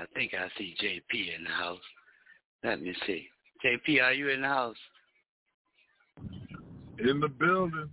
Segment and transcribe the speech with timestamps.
[0.00, 1.78] I think I see JP in the house.
[2.64, 3.26] Let me see.
[3.62, 4.76] JP, are you in the house?
[6.98, 7.90] In the building.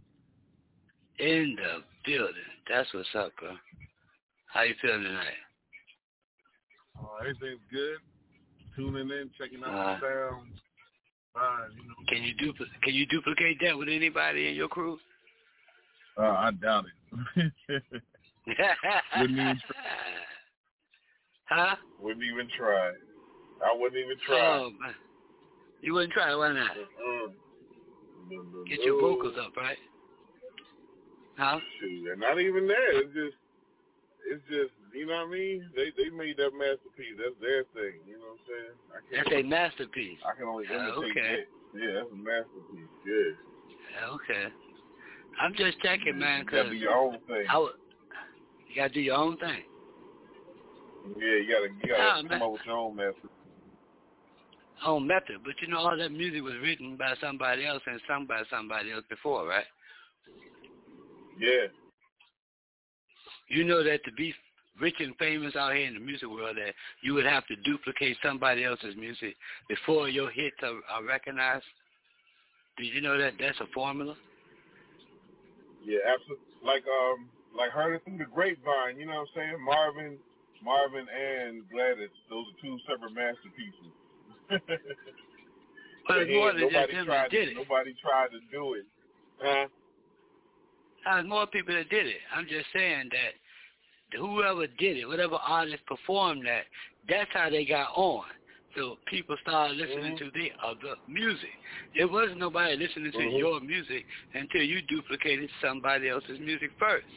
[1.20, 2.36] In the building.
[2.70, 3.52] That's what's up, bro.
[4.54, 5.26] How you feeling tonight?
[6.98, 7.98] Uh, everything's good.
[8.76, 10.60] Tuning in, checking out Uh, the sounds.
[11.34, 11.96] Fine, you know.
[12.08, 14.98] Can you dupl- Can you duplicate that with anybody in your crew?
[16.18, 17.52] Uh, I doubt it.
[19.20, 19.62] Wouldn't even
[21.50, 21.76] huh?
[22.00, 22.92] Wouldn't even try.
[23.64, 24.70] I wouldn't even try.
[24.80, 24.96] Man.
[25.82, 26.36] You wouldn't try?
[26.36, 26.72] Why not?
[26.72, 27.34] Mm-mm.
[28.68, 29.78] Get your vocals up, right?
[31.38, 31.60] Huh?
[31.80, 33.00] Shoot, they're not even there.
[33.00, 33.38] It's just,
[34.28, 35.70] it's just, you know what I mean?
[35.76, 37.16] They they made that masterpiece.
[37.18, 38.02] That's their thing.
[38.06, 38.76] You know what I'm saying?
[38.92, 40.20] I That's a masterpiece.
[40.26, 41.34] I can only Uh, imitate okay.
[41.46, 41.50] it.
[41.78, 42.92] Yeah, that's a masterpiece.
[43.06, 43.32] Yeah.
[43.94, 44.46] Yeah, Okay.
[45.40, 47.46] I'm just checking, man, You because gotta do your own thing.
[47.48, 47.74] I would,
[48.68, 49.64] you got to do your own thing.
[51.16, 53.32] Yeah, you gotta you gotta Nah, come up with your own masterpiece.
[54.86, 55.38] Own method.
[55.44, 58.92] But you know, all that music was written by somebody else and sung by somebody
[58.92, 59.66] else before, right?
[61.40, 61.68] Yeah.
[63.50, 64.34] You know that to be
[64.80, 68.18] rich and famous out here in the music world, that you would have to duplicate
[68.22, 69.36] somebody else's music
[69.68, 71.66] before your hits are, are recognized.
[72.78, 74.16] Did you know that that's a formula?
[75.84, 76.46] Yeah, absolutely.
[76.64, 79.00] Like um, like heard it through the grapevine.
[79.00, 79.66] You know what I'm saying?
[79.66, 80.18] Marvin,
[80.64, 82.10] Marvin, and Gladys.
[82.30, 83.92] Those are two separate masterpieces.
[86.08, 87.56] But it's more than just nobody them tried that did to, it.
[87.56, 88.86] Nobody tried to do it.
[89.42, 89.68] Huh?
[91.04, 92.22] There's more people that did it.
[92.34, 96.64] I'm just saying that whoever did it, whatever artist performed that,
[97.10, 98.24] that's how they got on.
[98.76, 100.18] So people started listening Mhm.
[100.20, 101.54] to the other music.
[101.96, 103.38] There wasn't nobody listening to Mhm.
[103.38, 107.08] your music until you duplicated somebody else's music first.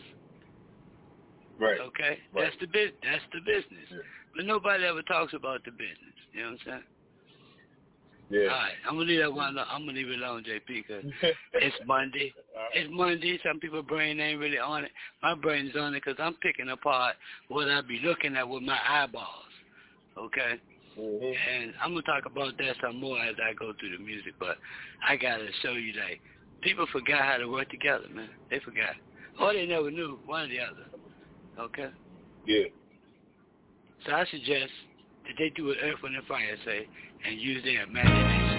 [1.60, 1.80] Right.
[1.80, 2.44] Okay, Right.
[2.44, 3.86] that's the bus That's the business.
[3.90, 3.98] Yeah.
[4.34, 6.16] But nobody ever talks about the business.
[6.32, 6.84] You know what I'm saying?
[8.30, 8.42] Yeah.
[8.42, 9.54] All right, I'm gonna leave that one.
[9.54, 9.66] alone.
[9.68, 11.04] I'm gonna leave it alone, JP, because
[11.54, 12.32] it's Monday.
[12.74, 13.38] It's Monday.
[13.44, 14.92] Some people's brain ain't really on it.
[15.22, 17.16] My brain's on it because I'm picking apart
[17.48, 19.50] what I be looking at with my eyeballs.
[20.16, 20.60] Okay?
[20.98, 21.34] Mhm.
[21.50, 24.34] And I'm going to talk about that some more as I go through the music.
[24.38, 24.58] But
[25.06, 26.18] I got to show you that
[26.62, 28.28] people forgot how to work together, man.
[28.50, 28.94] They forgot.
[29.40, 30.18] Or they never knew.
[30.26, 30.86] One or the other.
[31.58, 31.90] Okay?
[32.46, 32.64] Yeah.
[34.06, 34.70] So I suggest
[35.26, 36.88] that they do an Earth, Wind, and Fire say
[37.26, 38.49] and use their imagination.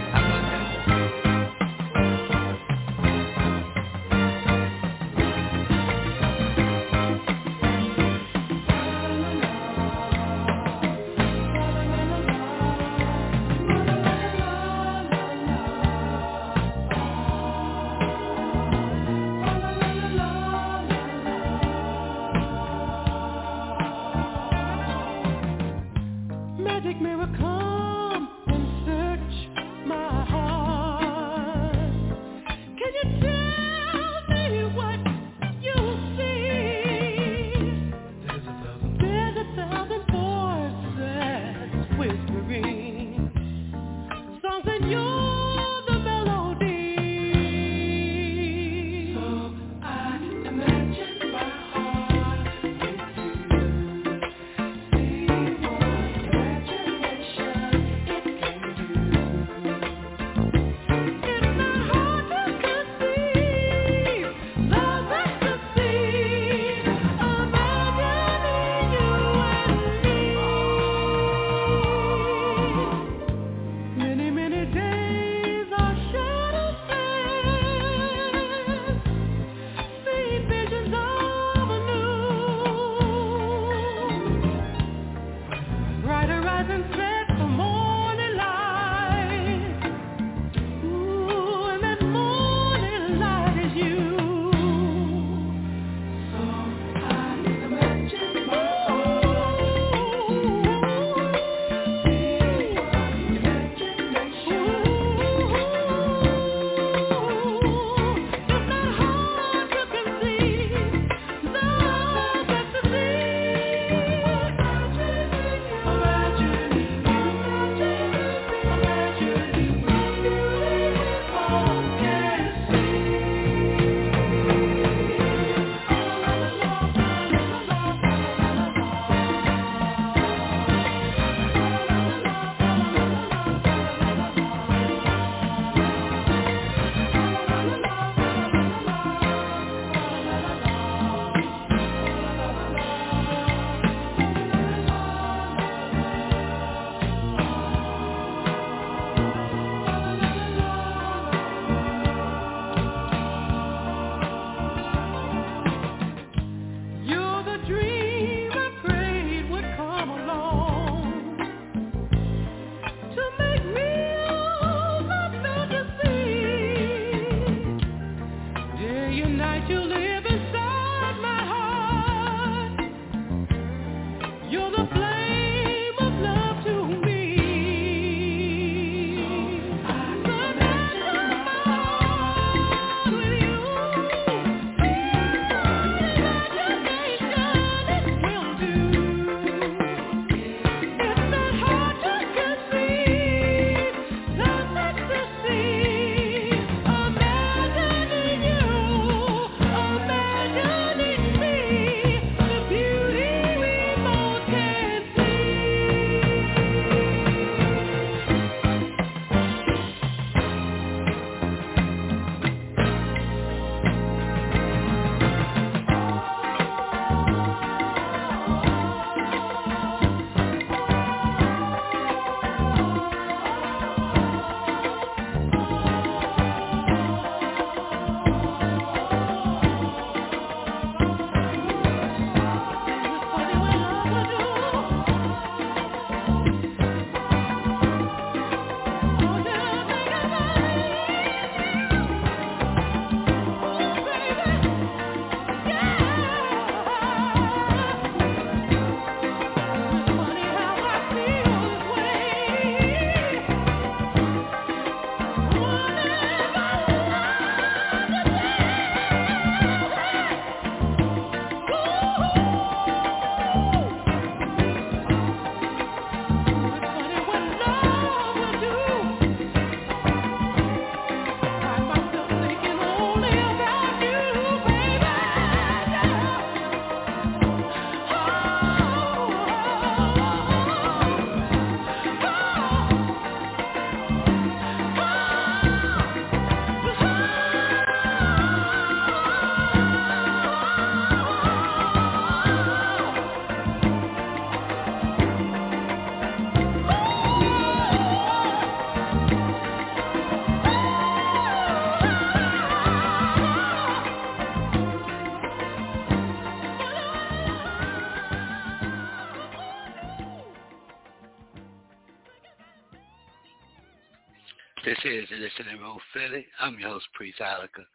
[314.87, 315.79] Is the Listening
[316.13, 316.45] Philly.
[316.59, 317.85] I'm your host, Priest Ilika,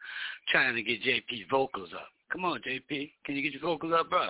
[0.49, 2.07] trying to get JP's vocals up.
[2.31, 3.11] Come on, JP.
[3.25, 4.29] Can you get your vocals up, bro?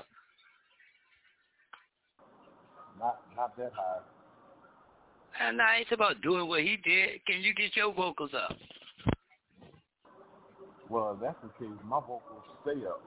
[2.99, 4.01] Not not that high.
[5.39, 7.23] And now it's about doing what he did.
[7.27, 8.57] Can you get your vocals up?
[10.89, 13.01] Well, if that's the case, my vocals stay up.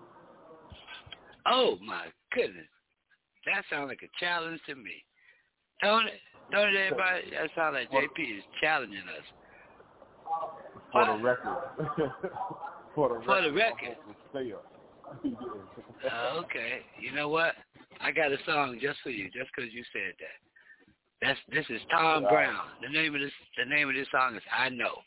[1.46, 2.66] Oh my goodness.
[3.46, 5.02] That sounds like a challenge to me.
[5.82, 6.20] Don't it?
[6.52, 7.30] Don't it, everybody?
[7.32, 9.39] That sounds like JP is challenging us.
[10.92, 11.56] For the record.
[12.94, 13.44] For the For record.
[13.44, 13.96] the record.
[14.30, 14.64] Stay up.
[16.04, 16.80] Uh, okay.
[17.00, 17.54] You know what?
[18.00, 20.38] I got a song just for you, just 'cause you said that.
[21.26, 22.66] That's this is Tom Brown.
[22.82, 24.98] The name of this the name of this song is I Know.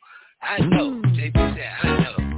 [0.42, 1.02] I know.
[1.16, 2.33] JP said I know.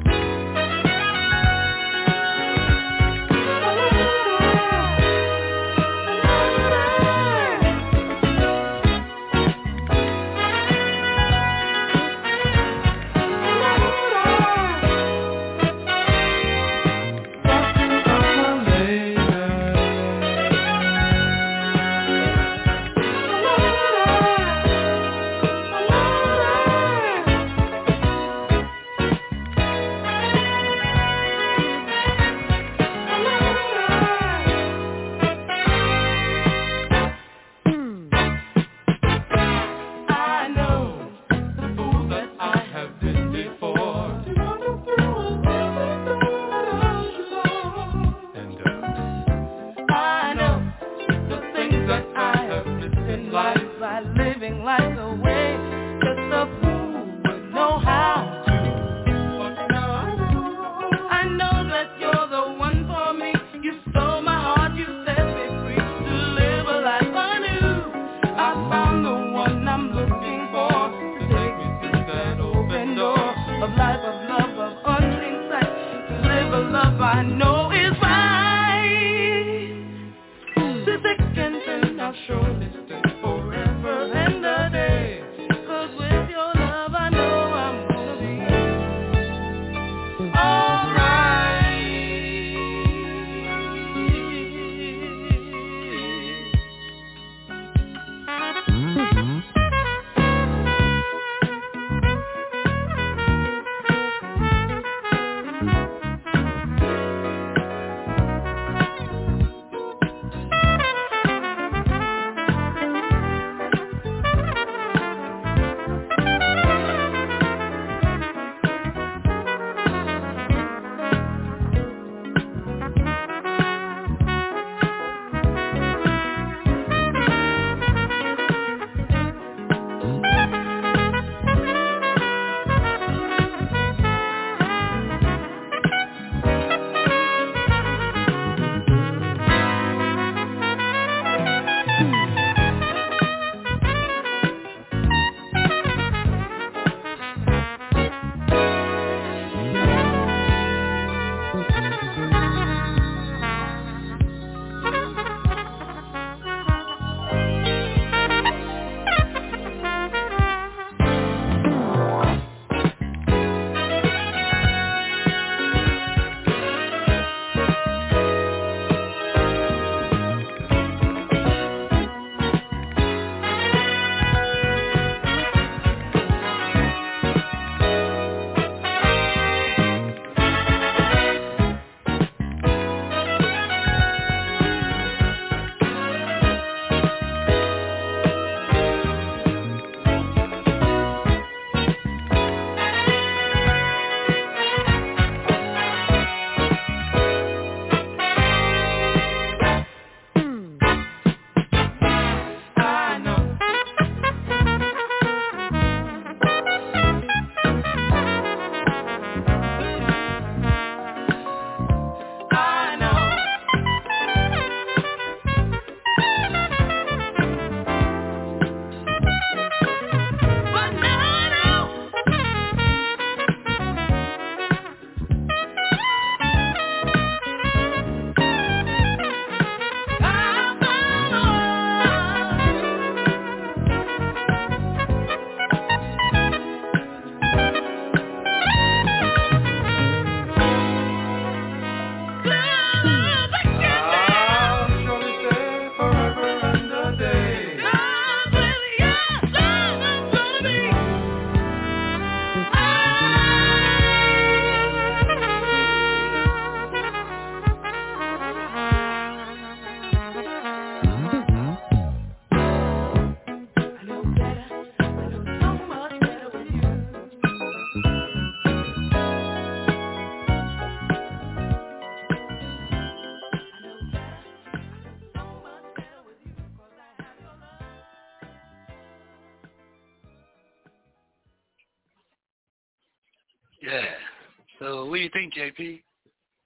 [285.34, 286.02] JP?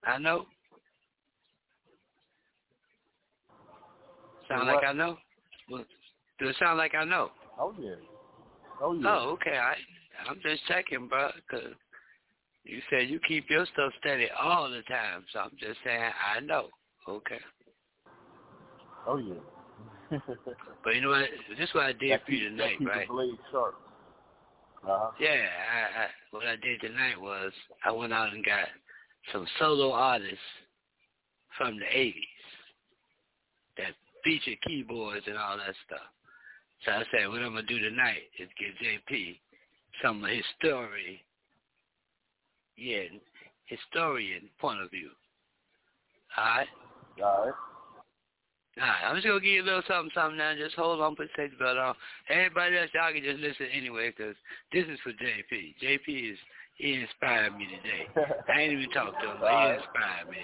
[0.05, 0.45] I know.
[4.47, 5.17] Sound like I know?
[5.69, 7.31] Do it sound like I know?
[7.59, 7.91] Oh yeah.
[8.81, 9.07] Oh yeah.
[9.07, 9.57] Oh okay.
[9.57, 9.75] I
[10.27, 11.73] I'm just checking, bro, because
[12.63, 16.39] you said you keep your stuff steady all the time, so I'm just saying I
[16.39, 16.67] know.
[17.07, 17.39] Okay.
[19.05, 19.35] Oh yeah.
[20.83, 21.25] but you know what?
[21.49, 23.07] This is what I did that for you tonight, right?
[23.07, 23.75] The blade sharp.
[24.89, 25.11] Uh-huh.
[25.19, 27.51] Yeah, I, I, what I did tonight was
[27.85, 28.65] I went out and got
[29.31, 30.37] some solo artists
[31.57, 32.13] from the 80s
[33.77, 36.07] that feature keyboards and all that stuff.
[36.85, 39.39] So I said, what I'm going to do tonight is give JP
[40.01, 41.23] some of his story,
[42.77, 43.03] yeah,
[43.65, 45.09] historian point of view.
[46.37, 46.67] All right?
[47.23, 47.53] All right.
[48.79, 50.55] All right, I'm just going to give you a little something, something now.
[50.55, 51.95] Just hold on, put the safety belt on.
[52.29, 54.35] Everybody else, y'all can just listen anyway because
[54.71, 55.75] this is for JP.
[55.83, 56.37] JP is
[56.79, 58.07] he inspired me today.
[58.47, 60.37] I ain't even talked to him, but he inspired me.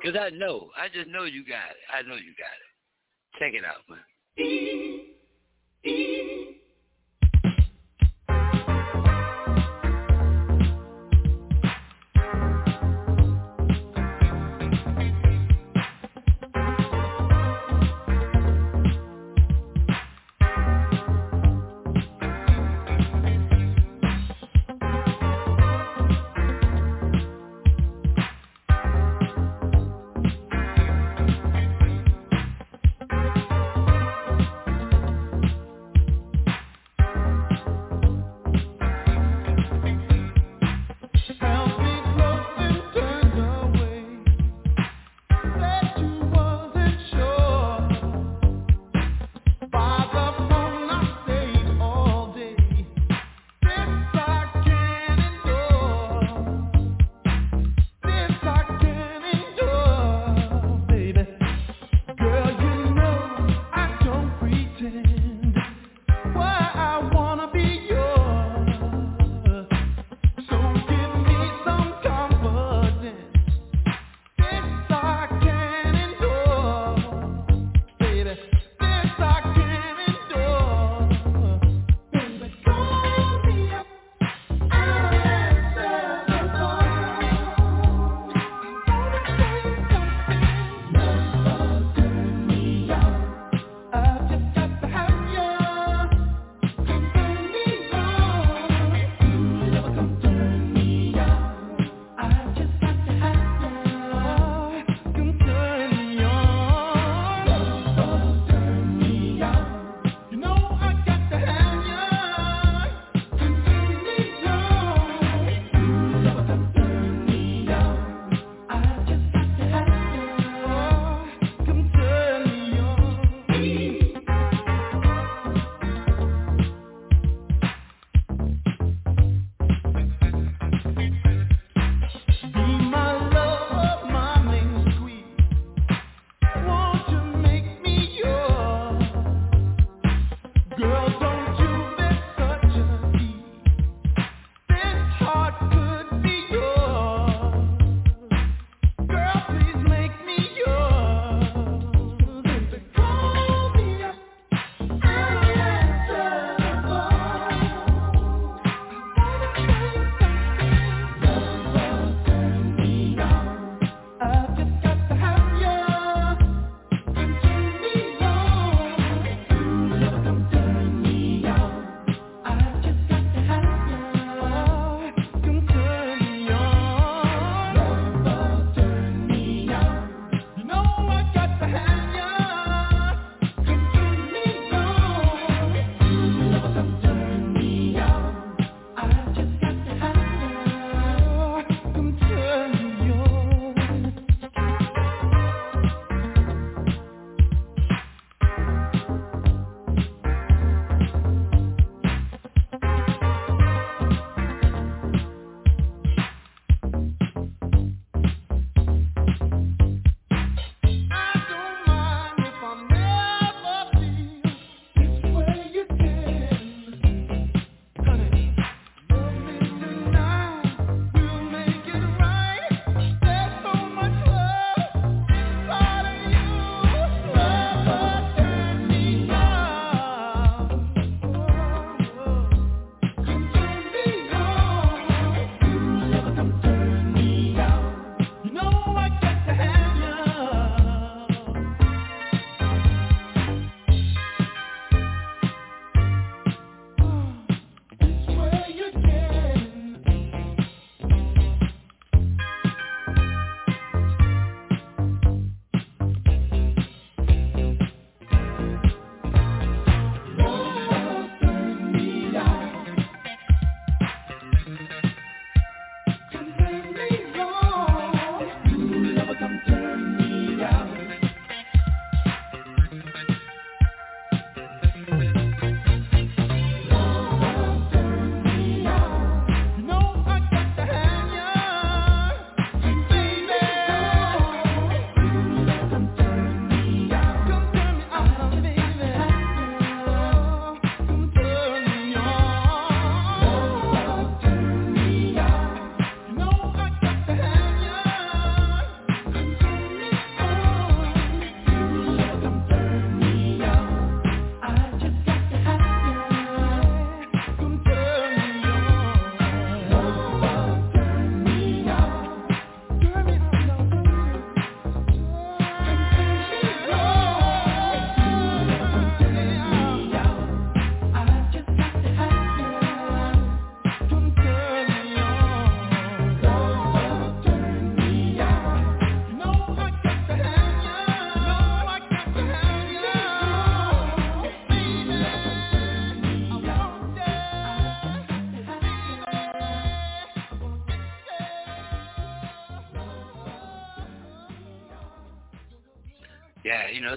[0.00, 0.70] Because I know.
[0.78, 1.82] I just know you got it.
[1.92, 2.70] I know you got it.
[3.38, 3.98] Check it out, man.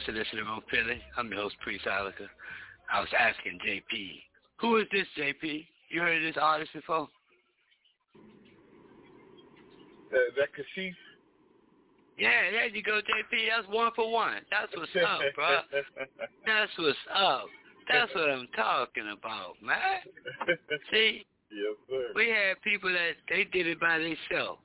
[0.05, 1.01] To Listening Room Philly.
[1.17, 2.29] I'm your host, Priest Ilika.
[2.93, 4.21] I was asking JP,
[4.57, 5.65] who is this JP?
[5.89, 7.07] You heard of this artist before?
[10.13, 10.93] Uh, that Kashif?
[12.19, 13.47] Yeah, there you go, JP.
[13.49, 14.41] That's one for one.
[14.51, 15.61] That's what's up, bro.
[16.45, 17.45] That's what's up.
[17.91, 20.01] That's what I'm talking about, man.
[20.91, 21.25] See?
[21.49, 22.11] Yes, sir.
[22.13, 24.59] We had people that they did it by themselves.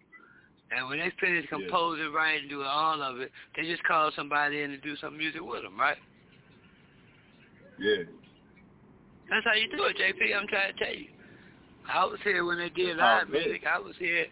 [0.77, 2.17] And when they finish composing, yeah.
[2.17, 5.63] writing, doing all of it, they just call somebody in to do some music with
[5.63, 5.97] them, right?
[7.79, 8.05] Yeah.
[9.29, 10.37] That's how you do it, JP.
[10.37, 11.07] I'm trying to tell you.
[11.93, 13.63] I was here when they did live oh, music.
[13.67, 14.27] I was here.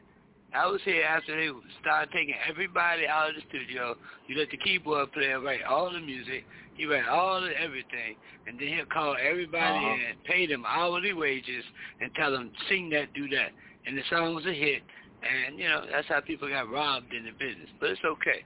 [0.55, 3.97] I was here after they started taking everybody out of the studio.
[4.29, 6.45] You let the keyboard player write all the music.
[6.77, 9.95] He write all the everything, and then he'll call everybody uh-huh.
[9.95, 11.65] in, pay them hourly wages,
[12.01, 13.51] and tell them sing that, do that,
[13.87, 14.83] and the song was a hit.
[15.23, 17.69] And, you know, that's how people got robbed in the business.
[17.81, 18.45] But it's okay.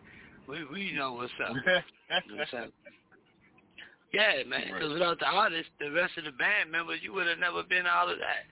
[0.48, 1.54] We we know what's up.
[2.36, 2.70] what's up.
[4.12, 4.66] Yeah, man.
[4.66, 4.92] Because right.
[4.92, 8.10] without the artist, the rest of the band members, you would have never been all
[8.10, 8.44] of that.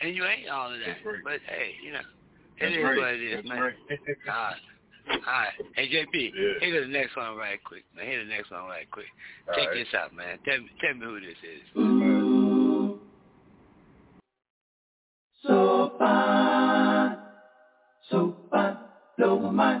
[0.00, 0.96] And you ain't all of that.
[1.04, 1.20] Right.
[1.24, 2.04] But, hey, you know, it
[2.60, 2.96] That's is right.
[2.96, 3.60] what it is, That's man.
[3.60, 3.74] Right.
[4.28, 4.56] all right.
[5.08, 5.52] All right.
[5.74, 6.58] Hey, JP, yeah.
[6.60, 8.06] here the next one right quick, man.
[8.06, 9.06] Here the next one right quick.
[9.48, 9.74] All Check right.
[9.74, 10.38] this out, man.
[10.44, 11.62] Tell me, tell me who this is.
[15.42, 16.55] So fine
[18.10, 18.74] so fine,
[19.18, 19.80] blow my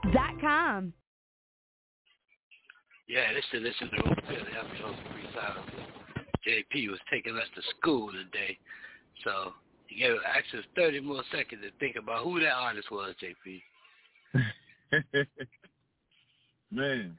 [0.05, 0.93] therestroomkit.com.
[3.07, 4.51] Yeah, this is listen to Room Philly.
[4.59, 8.57] I'm your host, Free JP was taking us to school today,
[9.23, 9.53] so
[9.87, 10.19] he gave us
[10.75, 13.61] 30 more seconds to think about who that artist was, JP.
[16.71, 17.17] Man.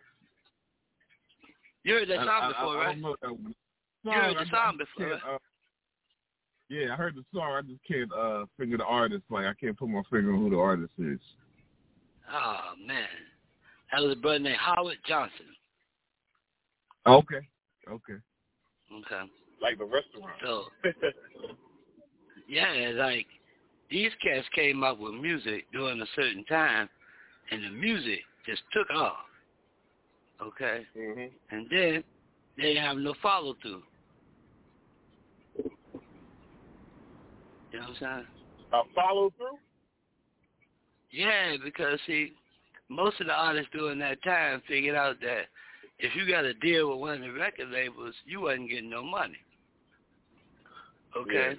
[1.84, 2.92] You heard that song I, before, I, I right?
[2.92, 3.54] don't know that one.
[4.04, 5.38] You heard the song before, uh,
[6.68, 7.52] yeah, I heard the song.
[7.52, 9.24] I just can't uh figure the artist.
[9.28, 11.20] Like I can't put my finger on who the artist is.
[12.32, 13.06] Oh, man.
[13.92, 15.46] That was a brother named Howard Johnson.
[17.06, 17.40] Okay.
[17.88, 18.14] Okay.
[18.94, 19.30] Okay.
[19.60, 20.32] Like the restaurant.
[20.44, 20.64] So,
[22.48, 23.26] yeah, like,
[23.90, 26.88] these cats came up with music during a certain time,
[27.50, 29.16] and the music just took off.
[30.40, 30.86] Okay?
[30.96, 31.30] mhm.
[31.50, 32.04] And then
[32.56, 33.82] they didn't have no follow through.
[37.72, 38.26] You know what I'm saying?
[38.72, 39.58] A follow through.
[41.12, 42.32] Yeah, because see,
[42.88, 45.44] most of the artists during that time figured out that
[45.98, 49.02] if you got a deal with one of the record labels, you wasn't getting no
[49.02, 49.38] money.
[51.16, 51.56] Okay?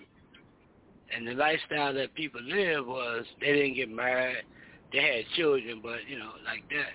[1.16, 4.44] And the lifestyle that people lived was they didn't get married,
[4.92, 6.94] they had children, but you know, like that.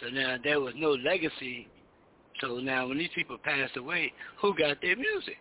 [0.00, 1.68] So now there was no legacy.
[2.40, 5.38] So now when these people passed away, who got their music?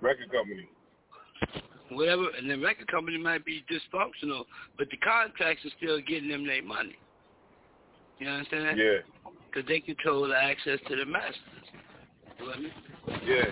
[0.00, 0.68] Record company.
[1.90, 4.44] Whatever, and the record company might be dysfunctional,
[4.78, 6.96] but the contracts are still getting them their money.
[8.18, 8.78] You understand?
[8.78, 8.98] Yeah.
[9.52, 11.36] Because they control the access to the masters.
[12.38, 12.72] You know I mean?
[13.26, 13.44] Yeah.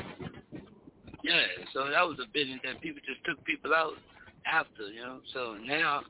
[1.24, 3.94] Yeah, so that was a business that people just took people out
[4.46, 5.20] after, you know.
[5.32, 6.02] So now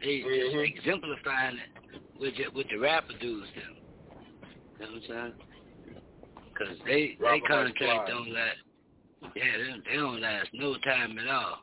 [0.00, 0.76] they just Mhm.
[0.76, 1.68] exemplifying it
[2.18, 3.64] with the, with the rapper dudes then.
[4.78, 5.34] You know what I'm saying?
[6.52, 8.58] Because they they contract don't last.
[9.34, 11.58] Yeah, they don't, they don't last no time at all.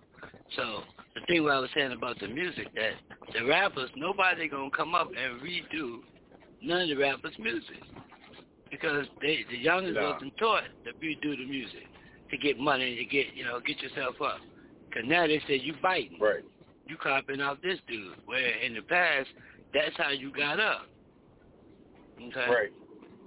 [0.55, 0.81] So
[1.15, 2.93] the thing what I was saying about the music that
[3.33, 5.99] the rappers nobody gonna come up and redo
[6.61, 7.81] none of the rappers' music
[8.71, 10.13] because they the youngest Nah.
[10.13, 11.85] wasn't taught to redo the music
[12.31, 14.39] to get money to get you know get yourself up.
[14.93, 16.43] Cause now they say you biting Right.
[16.87, 18.15] you copying off this dude.
[18.25, 19.29] Where in the past,
[19.73, 20.87] that's how you got up.
[22.21, 22.39] Okay.
[22.49, 22.71] Right.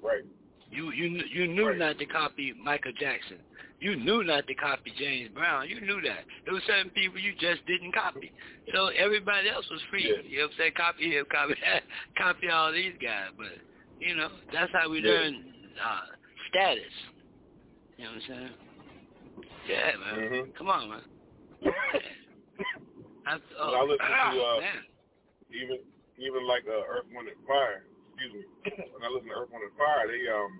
[0.02, 0.24] Right.
[0.70, 1.78] You you you knew Right.
[1.78, 3.38] not to copy Michael Jackson.
[3.82, 5.68] You knew not to copy James Brown.
[5.68, 6.22] You knew that.
[6.44, 8.30] There were certain people you just didn't copy.
[8.72, 10.06] So everybody else was free.
[10.06, 10.22] Yeah.
[10.22, 10.72] You know what I'm saying?
[10.78, 11.82] Copy him, copy that,
[12.16, 13.34] copy all these guys.
[13.36, 13.58] But
[13.98, 15.10] you know, that's how we Yeah.
[15.10, 15.34] learn
[15.82, 16.14] uh,
[16.48, 16.94] status.
[17.98, 18.54] You know what I'm saying?
[19.66, 20.14] Yeah, man.
[20.30, 20.54] Mhm.
[20.54, 21.02] Come on, man.
[23.26, 24.82] I, oh, When I listen to, ah, uh, man.
[25.50, 25.78] even
[26.22, 27.82] even like uh, Earth, Wind and Fire.
[28.14, 28.42] Excuse me.
[28.94, 30.52] when I listen to Earth, Wind and Fire, they um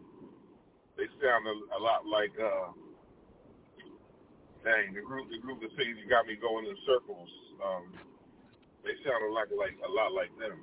[0.99, 2.75] they sound a, a lot like uh
[4.65, 7.31] dang the group the group that says you got me going in circles.
[7.63, 7.93] Um,
[8.85, 10.59] they sound a lot like a lot like them.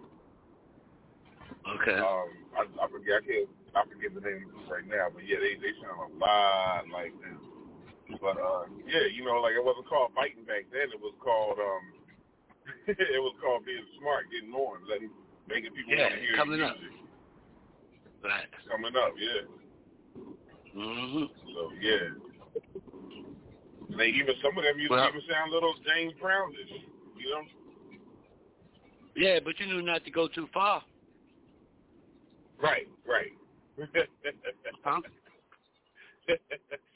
[1.80, 1.98] Okay.
[2.00, 5.08] Um, I, I forget I can't I forget the name of the group right now,
[5.14, 7.40] but yeah, they they sound a lot like them.
[8.22, 10.90] But uh, yeah, you know, like it wasn't called biting back then.
[10.92, 11.86] It was called um,
[12.88, 15.12] it was called being smart, getting on, letting
[15.48, 16.78] making people Yeah, want to hear coming up.
[18.24, 18.50] Right.
[18.70, 19.42] Coming up, yeah.
[20.76, 21.28] Mhm.
[21.54, 22.29] So yeah.
[24.00, 26.72] And they even some of them music Well- even sound a little James Brownish,
[27.18, 27.44] you know?
[29.16, 30.82] Yeah, but you knew not to go too far,
[32.62, 33.32] Right, right.
[34.84, 35.02] huh?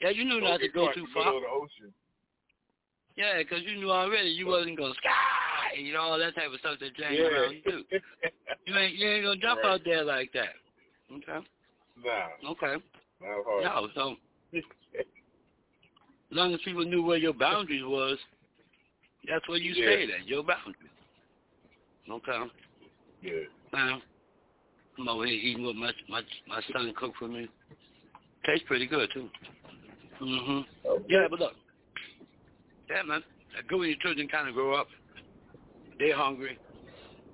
[0.00, 1.34] Yeah, you knew Don't not to go too in the middle far.
[1.36, 1.94] of the ocean.
[3.16, 6.58] Yeah, 'cause you knew already you wasn't gonna sky, you know, all that type of
[6.60, 7.28] stuff that James yeah.
[7.28, 7.84] Brown do.
[8.66, 9.70] You ain't you ain't gonna jump Right.
[9.72, 10.54] out there like that.
[11.12, 11.46] Okay.
[12.02, 12.76] nah, Okay.
[13.20, 14.16] No, so
[16.30, 18.18] as long as people knew where your boundaries was,
[19.28, 19.86] that's where you Yeah.
[19.86, 20.90] stayed at, your boundaries.
[22.10, 22.50] Okay.
[23.22, 23.32] yeah.
[23.72, 24.02] Now,
[24.98, 27.48] I'm over here eating what my my my son cooked for me.
[28.44, 29.30] Tastes pretty good too.
[30.20, 30.66] Mhm.
[31.08, 31.54] Yeah, but look,
[32.88, 33.24] yeah, man,
[33.68, 34.88] good when your children kind of grow up.
[35.98, 36.58] They're hungry.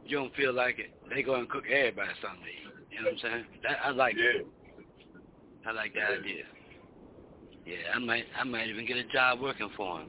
[0.07, 0.91] You don't feel like it.
[1.09, 2.61] They go and cook everybody something to eat.
[2.91, 3.45] You know what I'm saying?
[3.62, 4.47] That, I like it.
[4.47, 5.70] Yeah.
[5.70, 6.45] I like the idea.
[7.66, 10.08] Yeah, I might I might even get a job working for him.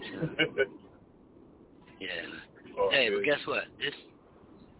[2.00, 2.08] yeah.
[2.78, 3.64] Oh, hey, but guess what?
[3.78, 3.94] This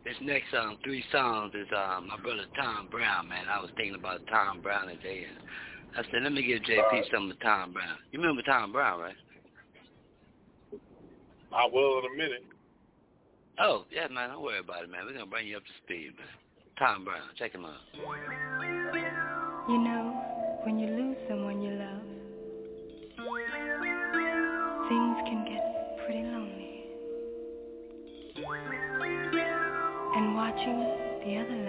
[0.05, 3.46] this next um three songs is uh, my brother Tom Brown, man.
[3.51, 5.38] I was thinking about Tom Brown today and
[5.96, 7.96] I said, let me give JP uh, some of Tom Brown.
[8.12, 9.16] You remember Tom Brown, right?
[11.53, 12.44] I will in a minute.
[13.61, 15.01] Oh, yeah, man, don't worry about it, man.
[15.05, 16.28] We're going to bring you up to speed, man.
[16.78, 17.80] Tom Brown, check him out.
[19.68, 22.03] You know, when you lose someone you love,
[24.89, 26.85] things can get pretty lonely.
[30.17, 30.81] And watching
[31.25, 31.68] the other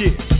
[0.00, 0.39] Felipe.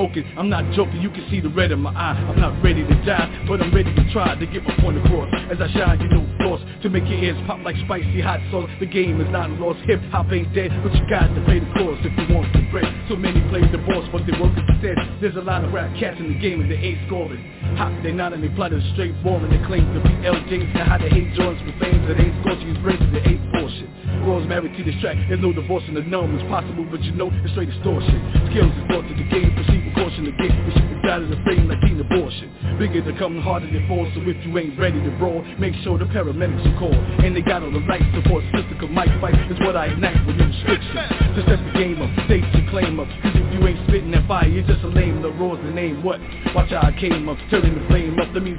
[0.00, 2.82] Smoking, I'm not joking, you can see the red in my eye, I'm not ready
[2.82, 6.00] to die, but I'm ready to try to get my point across, as I shine,
[6.00, 9.28] you know, force, to make your ears pop like spicy hot sauce, the game is
[9.30, 12.34] not lost, hip hop ain't dead, but you got to pay the cost if you
[12.34, 12.88] want to break.
[13.12, 16.16] so many play the boss, but they work instead, there's a lot of rap cats
[16.16, 17.44] in the game and they ain't scoring,
[17.76, 20.88] hot, they not and they plot is straight boring, they claim to be LJs, and
[20.88, 23.84] how they hate joints with flames that ain't scorching, brings to the eighth portion,
[24.24, 27.12] Raw's married to this track, there's no divorce in the numb, it's possible, but you
[27.12, 28.16] know, it's straight extortion,
[33.30, 36.66] come harder than fall, so if you ain't ready to brawl, make sure the paramedics
[36.66, 39.94] are called, and they got all the right support, statistical mic fight is what I
[39.94, 40.98] ignite with restrictions,
[41.38, 44.26] to set the game up, state your claim up, cause if you ain't spitting that
[44.26, 46.18] fire, you're just a lame, the Raw's the name, what?
[46.54, 48.58] Watch how I came up, turning the flame up, that means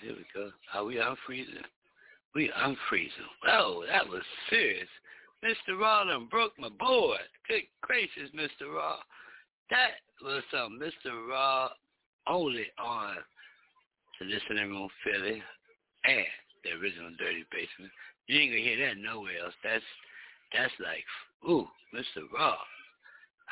[0.00, 0.50] Here we go.
[0.74, 1.64] Are we unfreezing?
[2.34, 3.28] We unfreezing.
[3.44, 4.88] Whoa, that was serious.
[5.42, 5.78] Mr.
[5.78, 7.18] Raw done broke my board.
[7.48, 8.72] Good gracious, Mr.
[8.74, 8.96] Raw.
[9.70, 11.28] That was some Mr.
[11.28, 11.70] Raw
[12.28, 13.16] only on
[14.20, 15.42] the listening room Philly
[16.04, 16.26] and
[16.62, 17.90] the original Dirty Basement.
[18.28, 19.54] You ain't gonna hear that nowhere else.
[19.64, 19.84] That's
[20.52, 21.04] that's like,
[21.50, 22.22] ooh, Mr.
[22.32, 22.56] Raw.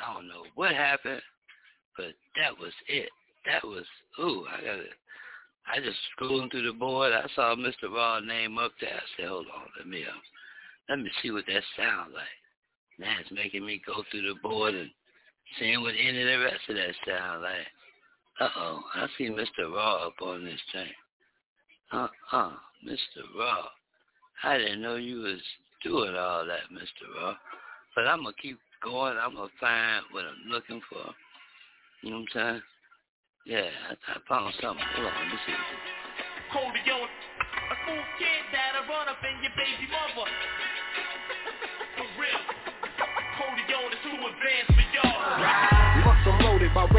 [0.03, 1.23] I don't know what happened,
[1.97, 3.09] but that was it.
[3.47, 3.85] That was
[4.21, 4.85] ooh, I gotta
[5.67, 7.93] I just scrolling through the board, I saw Mr.
[7.93, 8.95] Raw name up there.
[8.95, 10.21] I said, Hold on, let me um
[10.89, 12.25] let me see what that sounds like.
[12.99, 14.91] Now it's making me go through the board and
[15.59, 17.67] seeing what any of the rest of that sound like.
[18.41, 19.73] Uh oh, I see Mr.
[19.73, 20.91] Raw up on this thing.
[21.93, 22.53] Uh-uh,
[22.87, 23.23] Mr.
[23.39, 23.67] Raw.
[24.43, 25.41] I didn't know you was
[25.85, 27.21] doing all that, Mr.
[27.21, 27.35] Raw.
[27.95, 29.17] But I'm going to keep going.
[29.17, 31.15] I'm going to find what I'm looking for.
[32.03, 32.63] You know what I'm saying?
[33.47, 34.83] Yeah, I, I found something.
[34.83, 35.59] Hold on, let me see.
[36.53, 40.29] Cody on a fool kid that'll run up in your baby mother.
[41.97, 42.43] For real.
[43.39, 44.82] Cody on is too advanced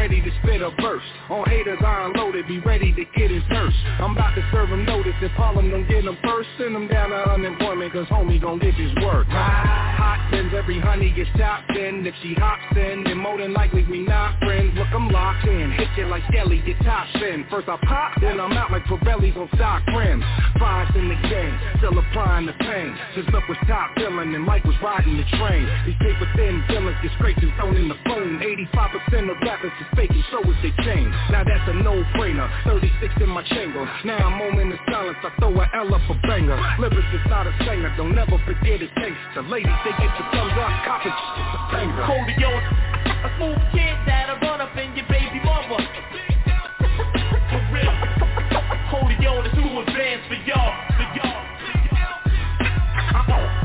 [0.04, 1.02] ready to spit a verse.
[1.30, 3.72] On haters, I unloaded, be ready to get his purse.
[4.00, 5.14] I'm about to serve him notice.
[5.22, 8.74] If Harlem don't get him first, send him down to unemployment, cause homie gon' get
[8.74, 9.26] his work.
[9.28, 12.04] Hot pins, every honey gets chopped in.
[12.04, 14.76] If she hops in, then more than likely we not friends.
[14.76, 15.72] Look, I'm locked in.
[15.72, 17.46] Hit you like Skelly, get top in.
[17.48, 20.24] First I pop, then I'm out like Pirelli's on stock rims.
[20.60, 22.92] Fives in the game, still applying the pain.
[23.14, 25.64] Since look was top billing and Mike was riding the train.
[25.86, 28.44] These paper thin villains get scraped and thrown in the phone.
[28.44, 29.86] 85% of rappers is
[30.30, 31.14] so is they change.
[31.30, 32.48] Now that's a no-brainer.
[32.64, 33.88] 36 in my chamber.
[34.04, 36.58] Now I'm moment of silence, I throw a L up a banger.
[36.78, 39.18] Lyrics inside a singer, don't never forget it takes.
[39.34, 42.04] The ladies, they get the thumbs up, cop it, just a banger.
[42.06, 42.62] Cody on
[43.24, 45.78] a smooth kid that'll run up in your baby mama.
[47.50, 47.94] For real.
[48.90, 49.16] Cody
[50.28, 51.42] for y'all, for y'all.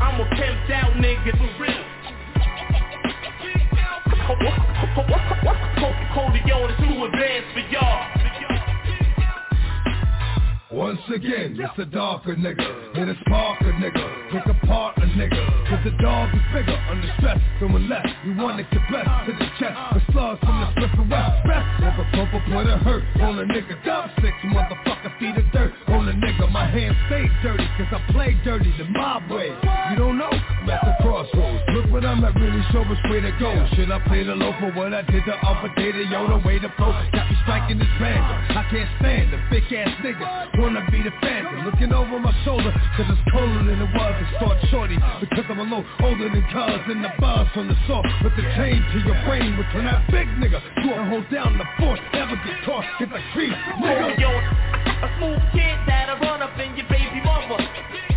[0.02, 1.80] I'm a pimped out nigga, for real.
[10.80, 12.64] Once again, it's a darker nigga,
[12.96, 17.36] and it's Parker nigga, pick apart a nigga, cause the dog is bigger, under stress,
[17.60, 21.12] someone left, you it to bless to the chest, the slugs from the Smith and
[21.12, 25.76] West, best, never pump a hurt on a nigga, dub six, motherfucker, feet of dirt
[25.92, 29.52] on a nigga, my hands stay dirty, cause I play dirty the mob way,
[29.92, 33.20] you don't know, I'm at the crossroads, look what I'm at, really show which way
[33.20, 36.08] to go, should I play the low for what I did the other day, to
[36.08, 39.68] yo, the way to flow, got me striking this random, I can't stand the big
[39.76, 43.91] ass nigga, wanna be the phantom Looking over my shoulder Cause it's colder than it
[43.93, 44.13] was.
[44.22, 47.78] And start shorty Because I'm a little older than cuz And the buzz on the
[47.88, 48.01] saw.
[48.24, 50.61] With the chain to your brain Will turn that big nigga.
[50.61, 55.39] To a hold down the force Never get caught Get the creep nigga a smooth
[55.53, 58.09] kid that'll run up in your baby mother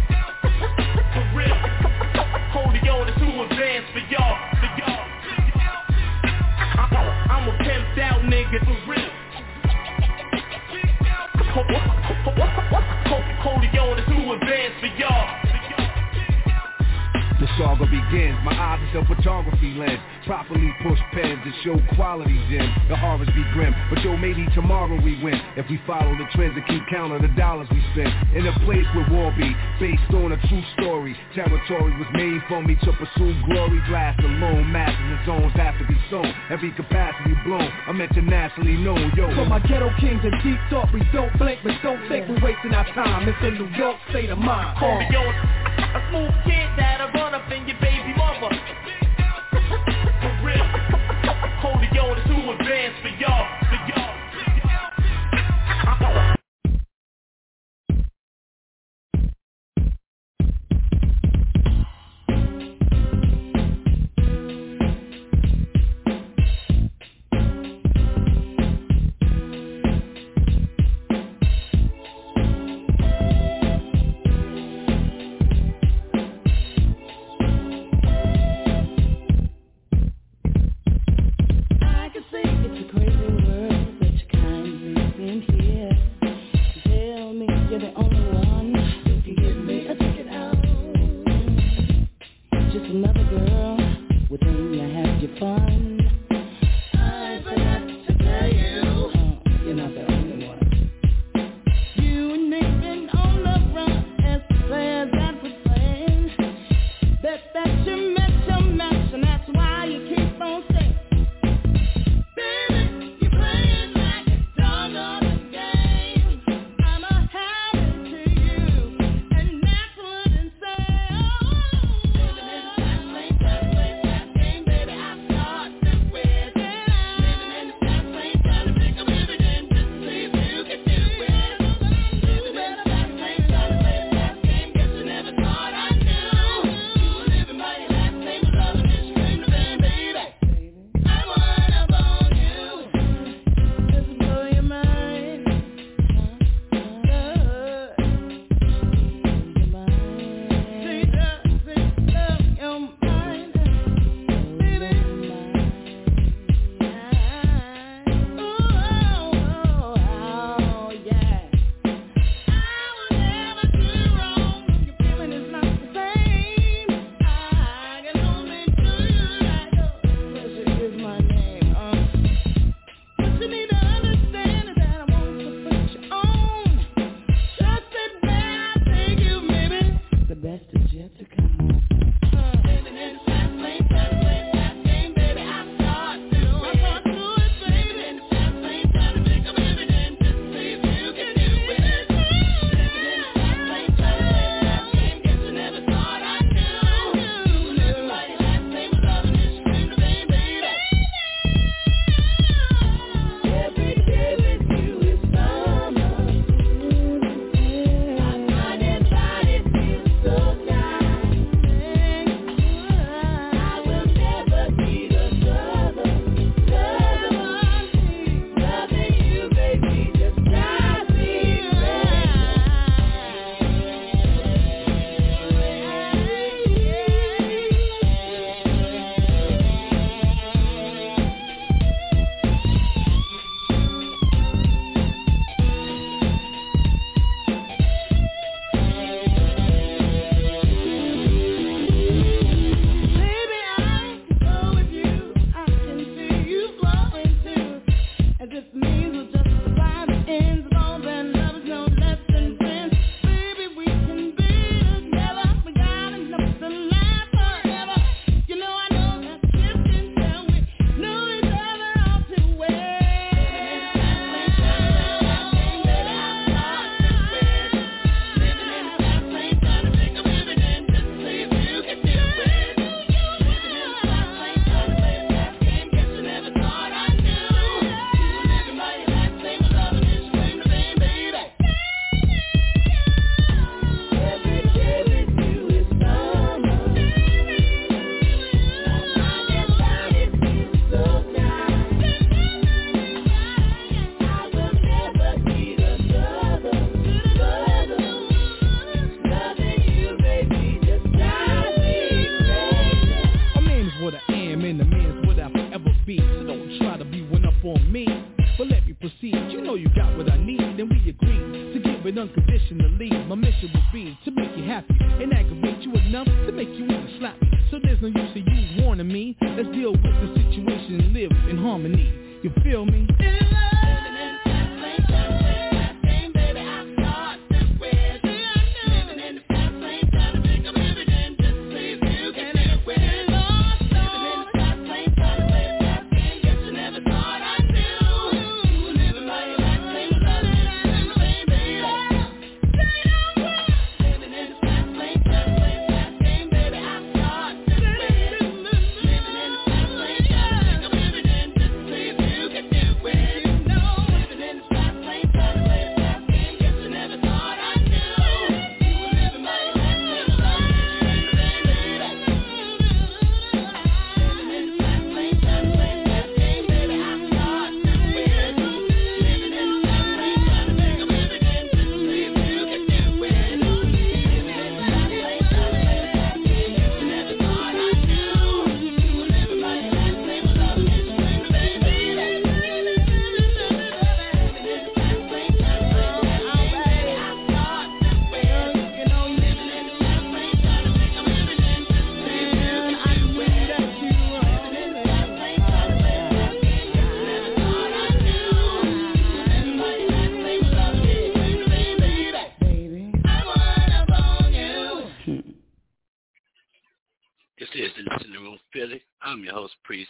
[20.33, 24.97] Properly push pens and show quality gems The horrors be grim, but yo maybe tomorrow
[24.97, 25.37] we win.
[25.61, 28.09] If we follow the trends and keep count of the dollars we spend.
[28.33, 31.13] In a place where war be, based on a true story.
[31.37, 33.77] Territory was made for me to pursue glory.
[33.93, 36.33] Blast alone, masses and zones have to be sown.
[36.49, 39.29] Every capacity blown, I'm internationally known, yo.
[39.37, 42.73] For my ghetto kings and deep thought, we don't blink but don't think we're wasting
[42.73, 43.29] our time.
[43.29, 44.81] It's a New York state of mind.
[44.81, 45.35] Cody on
[45.93, 47.77] a smooth kid that'll run up in your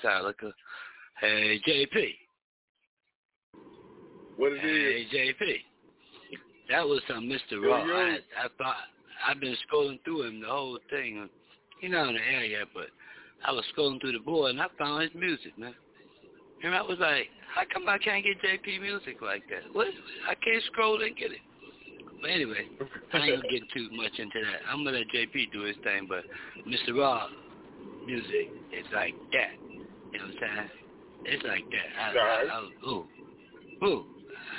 [0.02, 0.54] Priest
[1.20, 2.14] Hey, JP.
[4.36, 5.12] What it hey, is?
[5.12, 5.56] JP.
[6.70, 7.62] That was some Mr.
[7.62, 7.82] Raw.
[7.82, 8.76] I, I thought
[9.28, 11.28] I've been scrolling through him the whole thing.
[11.80, 12.86] He's not on the air yet, but
[13.46, 15.74] I was scrolling through the board and I found his music, man.
[16.64, 19.74] And I was like, how come I can't get JP music like that?
[19.74, 19.88] What?
[20.28, 21.40] I can't scroll and get it.
[22.20, 22.68] But anyway,
[23.12, 24.70] I ain't gonna get too much into that.
[24.70, 26.22] I'm gonna let JP do his thing, but
[26.66, 26.96] Mr.
[26.96, 27.28] Raw
[28.06, 29.61] music is like that.
[30.12, 30.70] You know what I'm saying?
[31.24, 31.88] It's like that.
[31.98, 33.06] I, I, I, ooh,
[33.84, 34.04] ooh.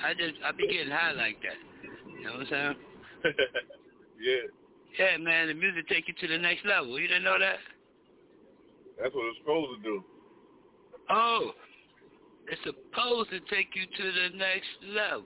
[0.04, 1.60] I just I be getting high like that.
[2.06, 2.76] You know what I'm saying?
[4.20, 4.36] yeah,
[4.98, 5.48] Yeah, man.
[5.48, 7.00] The music take you to the next level.
[7.00, 7.58] You didn't know that?
[9.02, 10.04] that's what it's supposed to do.
[11.10, 11.52] Oh,
[12.48, 15.26] it's supposed to take you to the next level.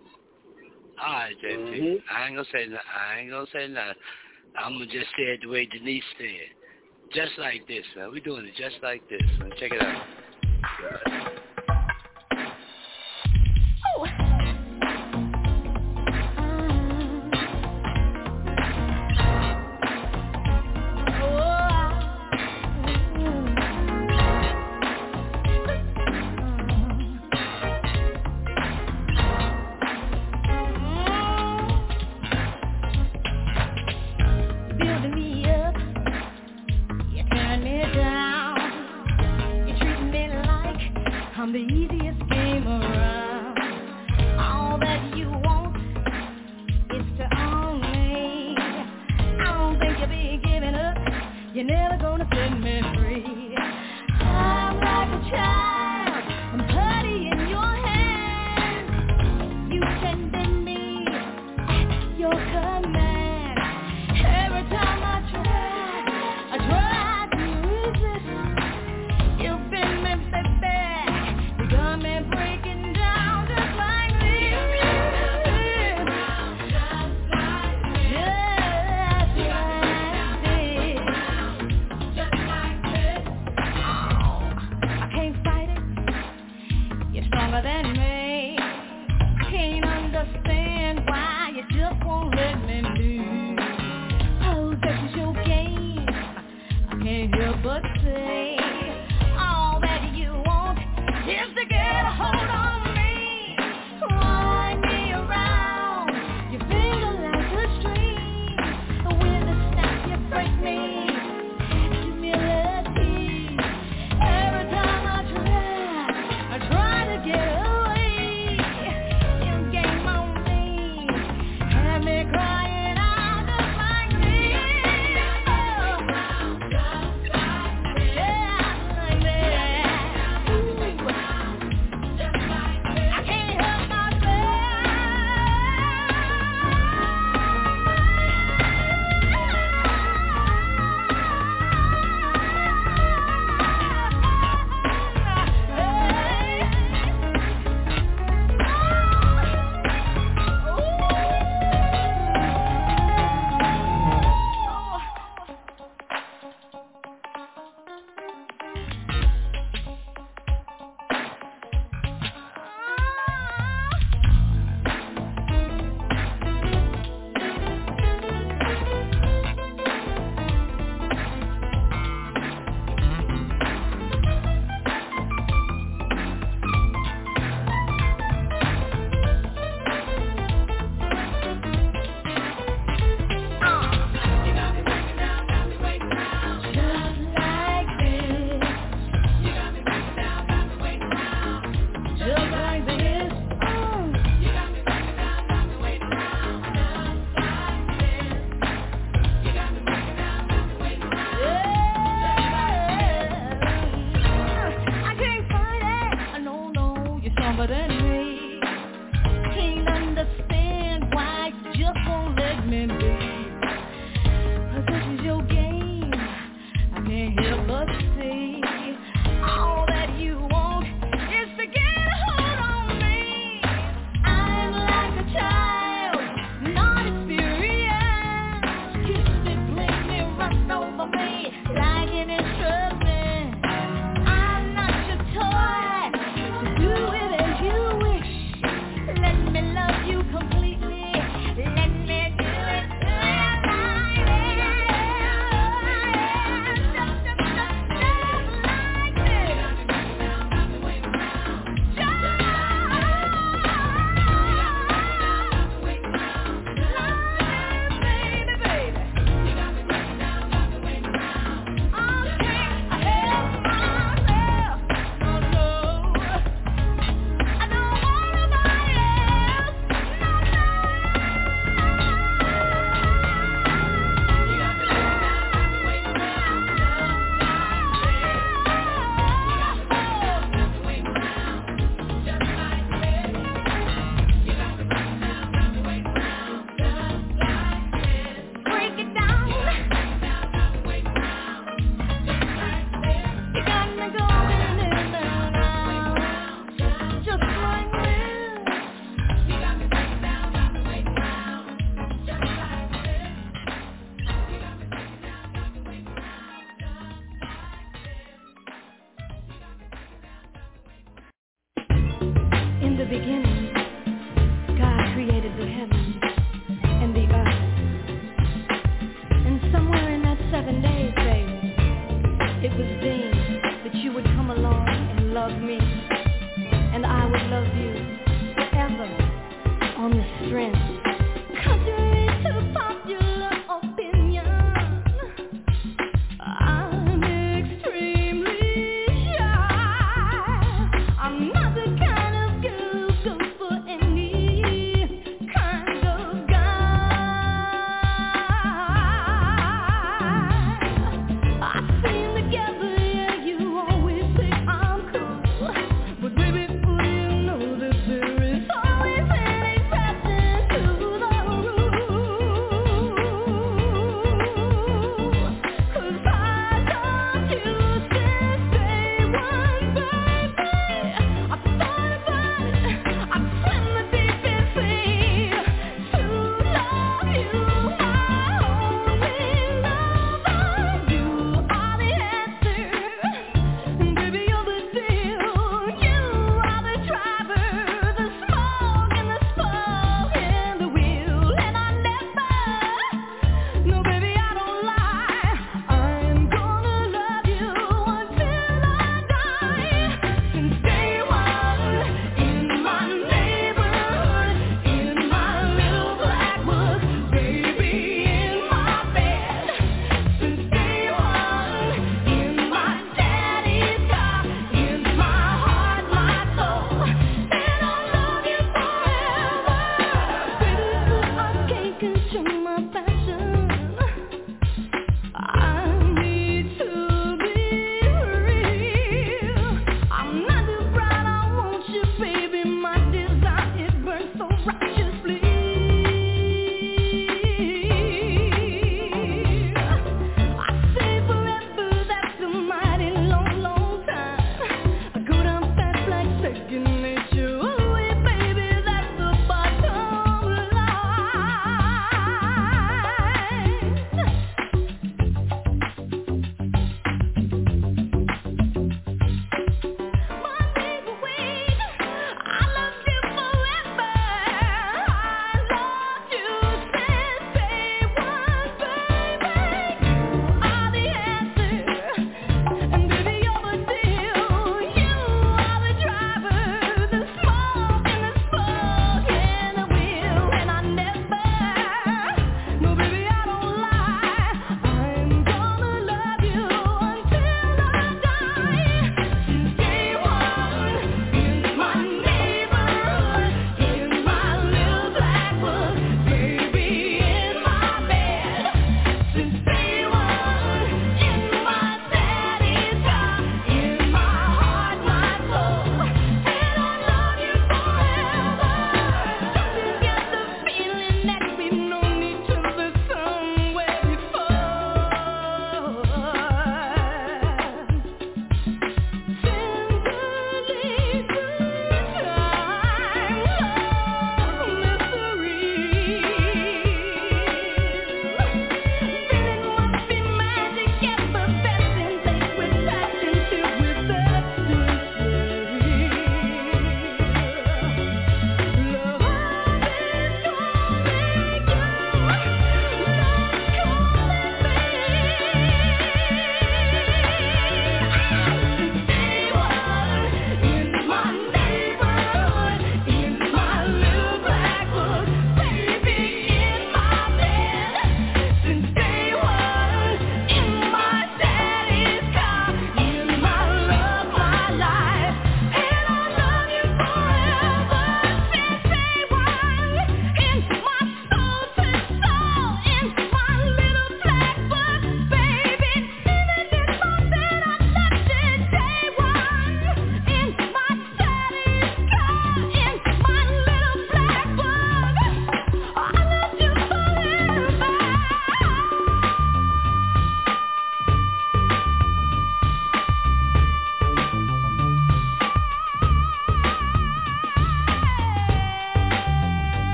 [1.04, 1.80] All right, JP.
[1.80, 2.04] Mhm.
[2.10, 2.90] I ain't gonna say nothing.
[2.96, 4.02] I ain't gonna say nothing.
[4.56, 6.50] I'm gonna just say it the way Denise said.
[7.14, 8.12] Just like this, man.
[8.12, 9.52] We doing it just like this, man.
[9.58, 10.04] Check it out.
[10.64, 11.27] God.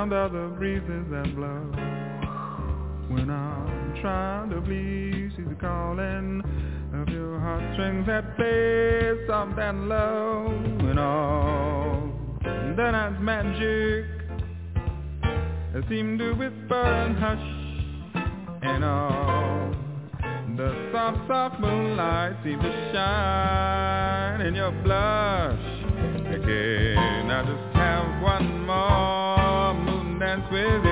[0.00, 1.60] Sound of the breezes that blow.
[3.08, 6.42] When I'm trying to please the calling
[6.94, 10.46] of your heartstrings that play soft and low.
[10.88, 12.12] And all
[12.42, 14.06] the night's magic
[15.90, 17.48] seem to whisper and hush.
[18.62, 19.74] And all
[20.56, 25.60] the soft, soft moonlight seems to shine in your blush.
[26.42, 27.19] Can
[30.30, 30.89] dance with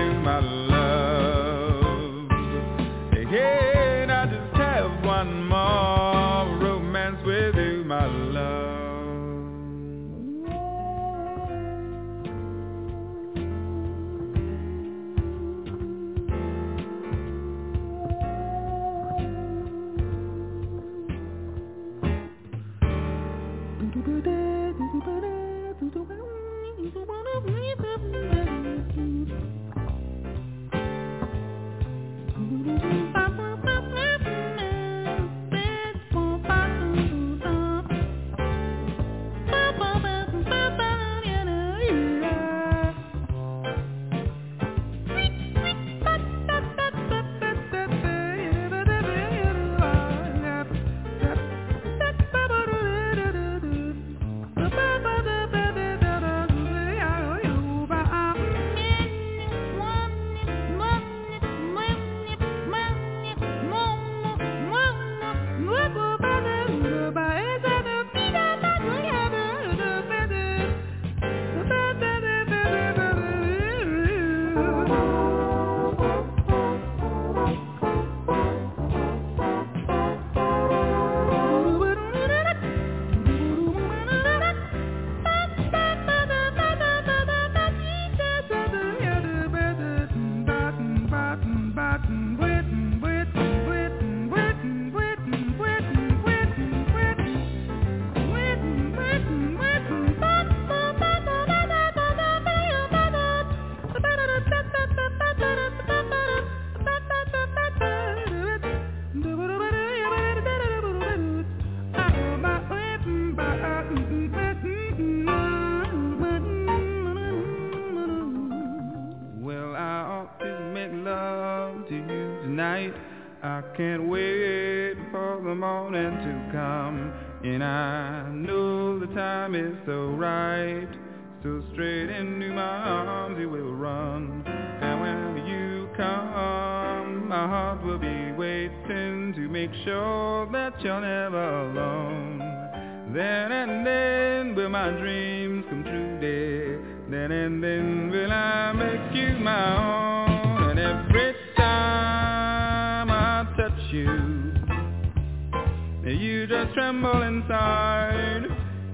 [157.00, 158.46] tremble inside.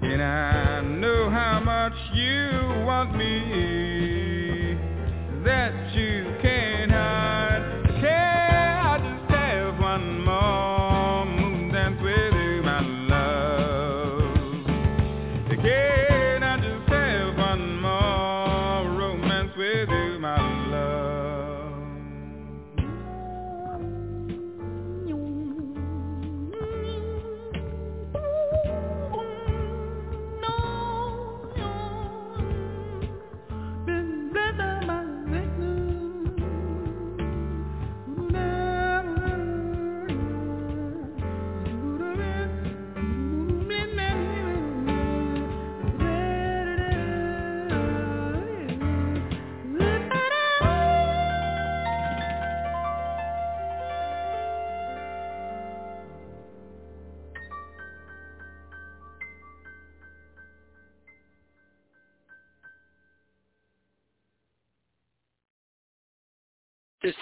[0.03, 4.79] And I know how much you want me.
[5.45, 6.54] That you can't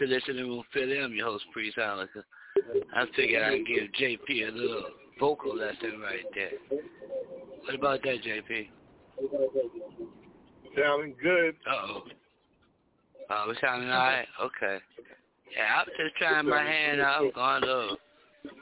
[0.07, 1.13] to we'll fit in.
[1.13, 2.25] your host, Priest Ilika.
[2.95, 4.85] I figured I'd give JP a little
[5.19, 6.81] vocal lesson right there.
[7.65, 8.69] What about that, JP?
[10.77, 11.55] Sounding good.
[11.71, 12.03] Uh-oh.
[13.31, 14.27] Oh, we sounding all right?
[14.43, 14.79] Okay.
[15.57, 17.25] Yeah, I'm just trying my hand out.
[17.25, 17.97] I'm going a little,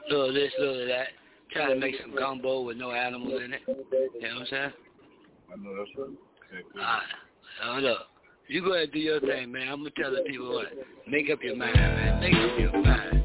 [0.09, 1.07] little this, little that.
[1.51, 3.61] Trying to make some gumbo with no animals in it.
[3.67, 4.71] You know what I'm saying?
[5.51, 6.07] I know that's right.
[6.07, 6.63] Okay.
[6.75, 7.01] All right.
[7.63, 8.10] Hold up.
[8.51, 9.69] You go ahead and do your thing, man.
[9.69, 10.65] I'm gonna tell the people what.
[11.07, 12.19] Make up your mind, man.
[12.19, 13.20] Make up your mind.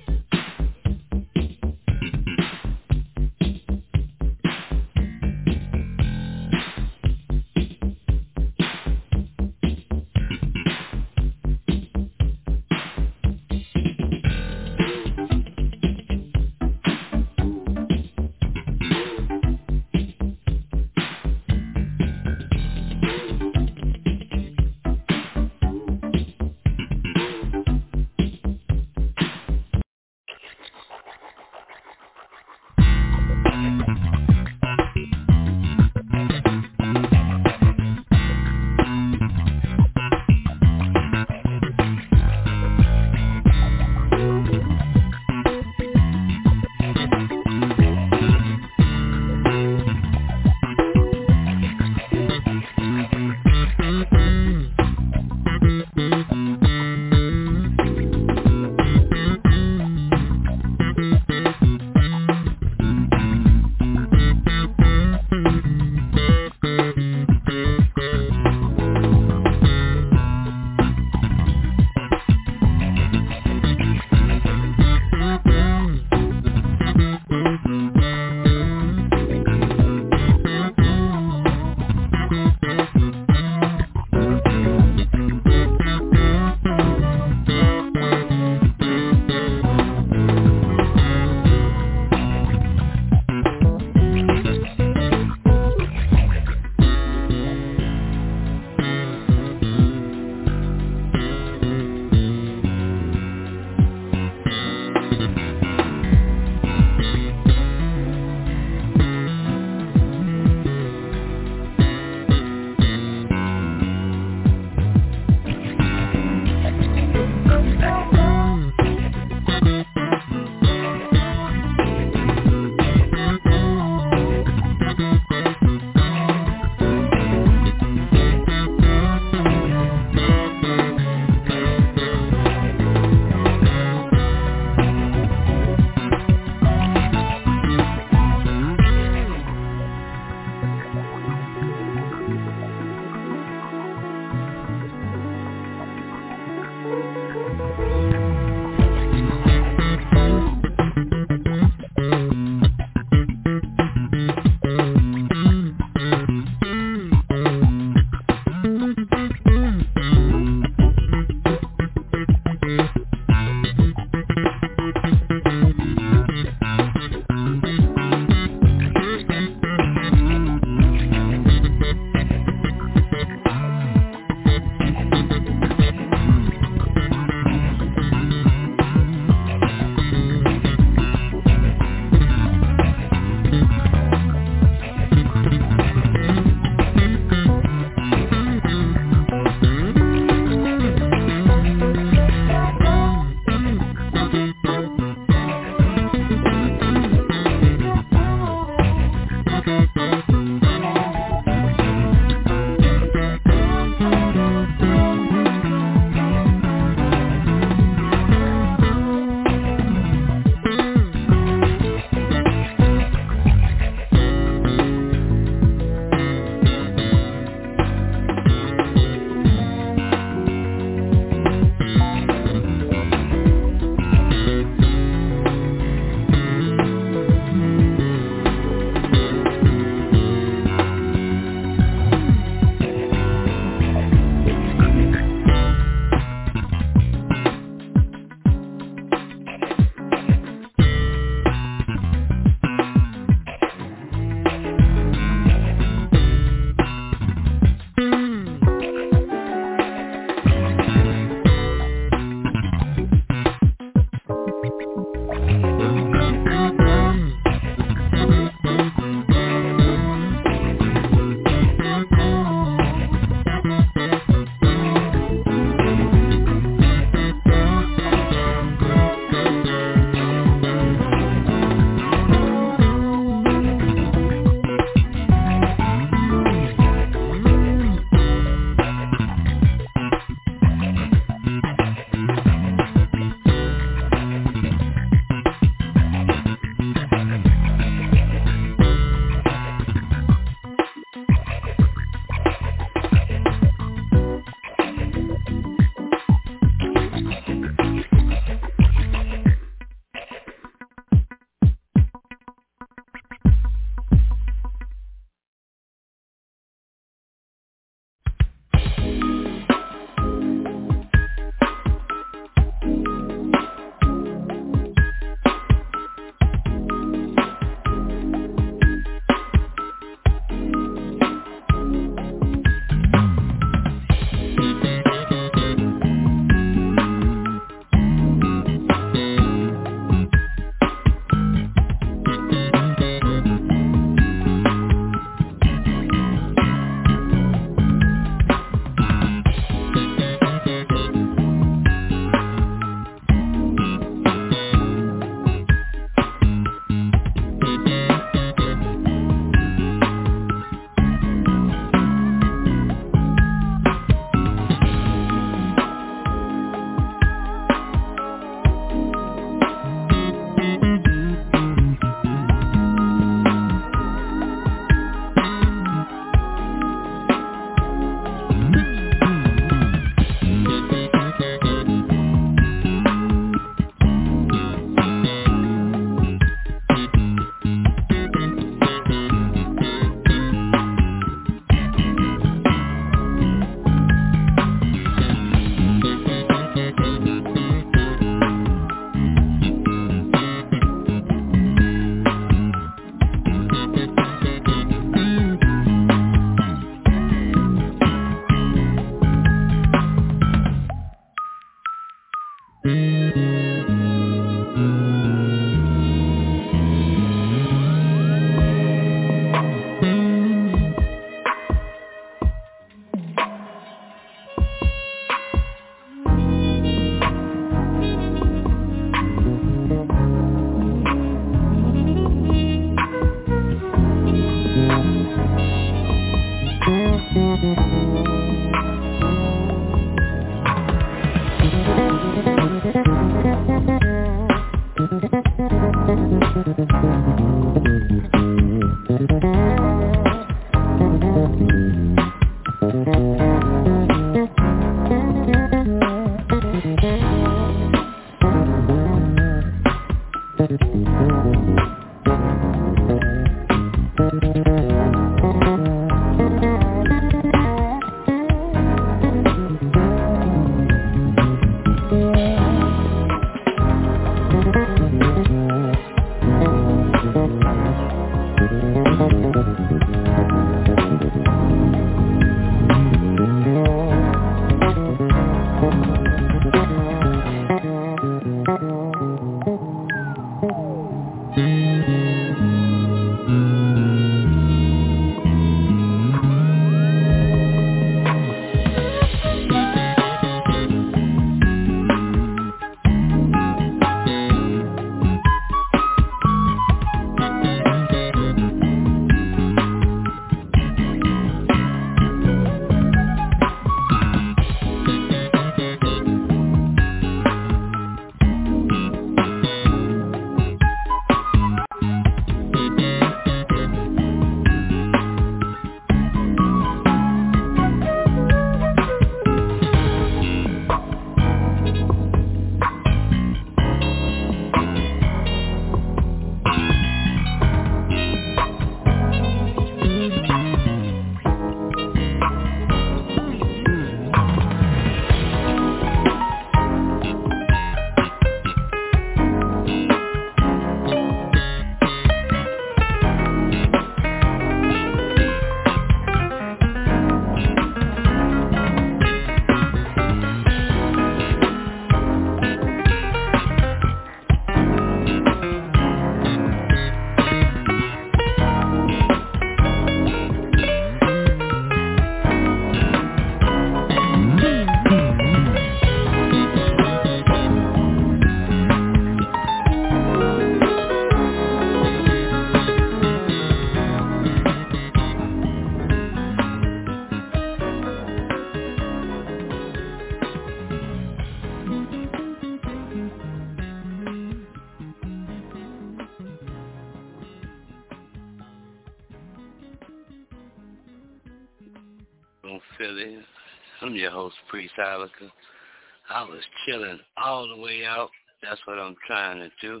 [594.98, 598.30] Was chilling all the way out.
[598.62, 600.00] That's what I'm trying to do.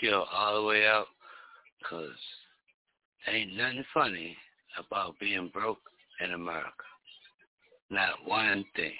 [0.00, 1.06] Chill all the way out.
[1.78, 2.10] Because
[3.28, 4.36] ain't nothing funny
[4.78, 5.78] about being broke
[6.20, 6.70] in America.
[7.90, 8.92] Not one thing.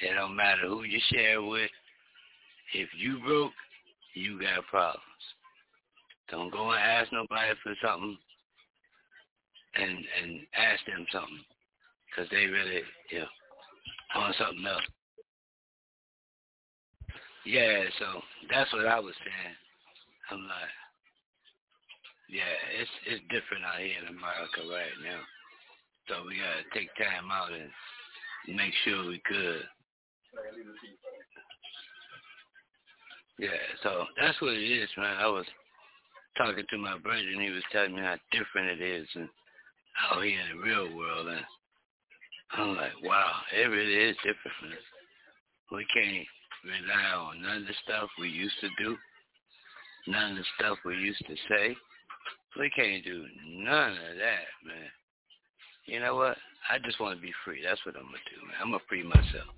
[0.00, 1.70] It don't matter who you share with.
[2.74, 3.52] If you broke,
[4.14, 5.02] you got problems.
[6.30, 8.16] Don't go and ask nobody for something
[9.74, 11.44] and and ask them something
[12.08, 13.26] because they really, know,
[14.14, 14.82] on something else.
[17.44, 19.56] Yeah, so that's what I was saying.
[20.30, 20.76] I'm like,
[22.30, 25.20] yeah, it's it's different out here in America right now.
[26.08, 27.68] So we gotta take time out and
[28.56, 29.62] make sure we good.
[33.38, 35.16] Yeah, so that's what it is, man.
[35.18, 35.46] I was
[36.36, 39.28] talking to my brother and he was telling me how different it is and
[40.10, 41.44] out here in the real world and
[42.54, 44.76] I'm like, wow, really is different.
[45.70, 46.26] We can't
[46.64, 48.96] rely on none of the stuff we used to do,
[50.06, 51.76] none of the stuff we used to say.
[52.58, 54.90] We can't do none of that, man.
[55.86, 56.36] You know what?
[56.70, 57.60] I just want to be free.
[57.64, 58.56] That's what I'm gonna do, man.
[58.60, 59.48] I'm gonna free myself.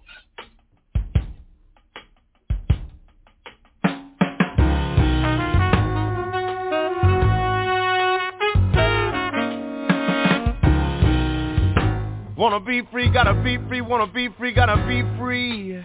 [12.45, 15.83] Wanna be free, gotta be free, wanna be free, gotta be free.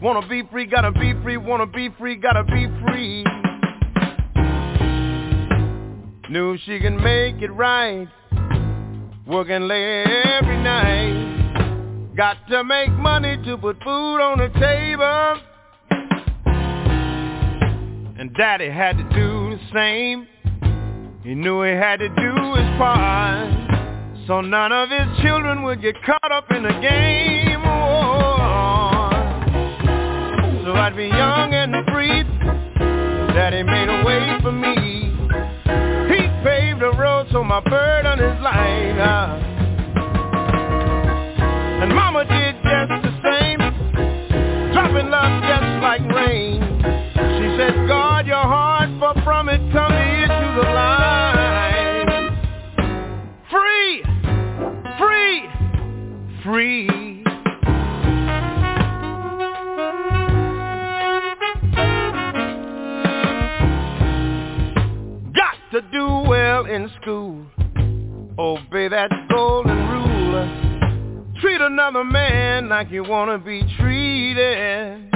[0.00, 3.24] Wanna be free, gotta be free, wanna be free, gotta be free.
[6.30, 8.06] Knew she can make it right,
[9.26, 12.12] working late every night.
[12.16, 15.40] Got to make money to put food on the table.
[18.16, 20.28] And daddy had to do the same.
[21.24, 23.63] He knew he had to do his part.
[24.26, 27.60] So none of his children would get caught up in the game.
[27.62, 29.10] Oh.
[30.64, 32.22] So I'd be young and free.
[33.34, 35.12] Daddy made a way for me.
[36.08, 38.96] He paved the road so my burden is light.
[38.96, 39.36] Uh.
[41.82, 43.60] And mama did just the same.
[44.72, 46.62] Dropping love just like rain.
[47.12, 47.74] She said,
[56.54, 56.86] free.
[65.34, 67.44] Got to do well in school,
[68.38, 71.34] obey that golden rule.
[71.40, 75.10] Treat another man like you want to be treated.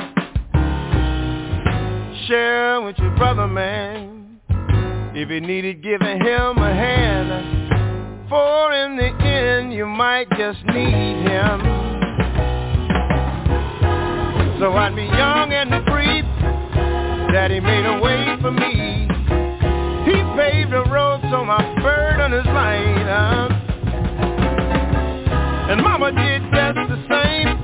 [2.26, 4.40] Share with your brother, man.
[5.14, 7.57] If you needed giving him a hand,
[8.28, 11.60] for in the end you might just need him.
[14.60, 16.22] So I'd be young and free.
[17.32, 19.08] Daddy made a way for me.
[20.04, 23.08] He paved the road so my burden is light.
[23.08, 23.48] Uh.
[25.70, 27.56] And mama did just the same.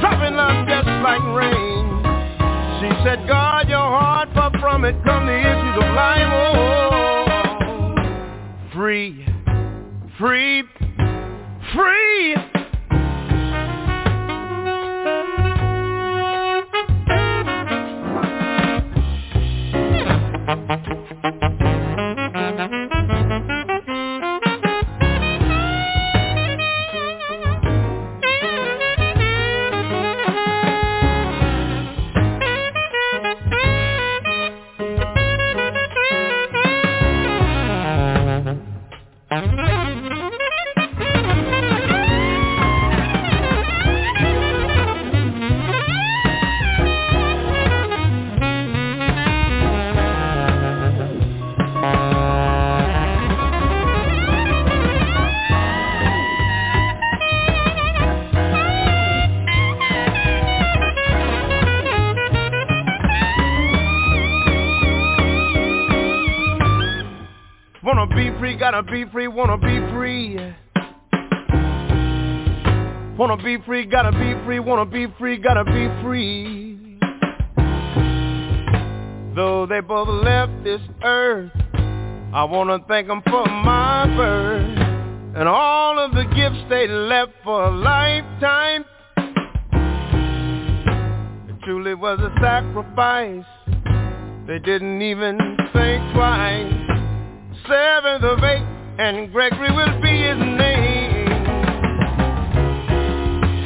[0.00, 2.02] Dropping love just like rain.
[2.80, 6.32] She said, guard your heart, for from it come the issues of life.
[6.32, 7.94] Oh,
[8.74, 9.35] free
[10.18, 10.62] free,
[11.74, 12.36] free.
[69.04, 70.38] Be free, wanna be free.
[73.18, 76.98] Wanna be free, gotta be free, wanna be free, gotta be free.
[79.34, 81.50] Though they both left this earth,
[82.32, 84.78] I wanna thank them for my birth
[85.36, 88.86] and all of the gifts they left for a lifetime.
[91.50, 93.44] It truly was a sacrifice.
[94.46, 95.36] They didn't even
[95.74, 96.72] think twice.
[97.68, 101.26] Seventh of eight, and Gregory will be his name.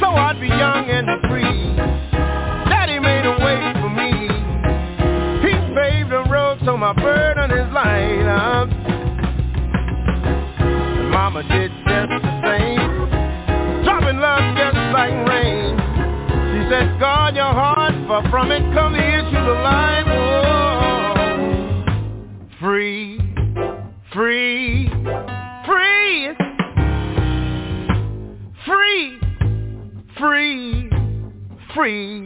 [0.01, 1.75] So I'd be young and free.
[2.69, 4.11] Daddy made a way for me.
[5.41, 8.69] He paved the road so my burden is light up.
[11.11, 12.91] Mama did just the same.
[13.83, 15.77] Dropping love just like rain.
[16.51, 20.07] She said, guard your heart, for from it come the issues of life.
[20.07, 21.13] Oh,
[22.59, 23.19] free,
[24.13, 24.80] free,
[30.21, 30.87] free,
[31.73, 32.21] free.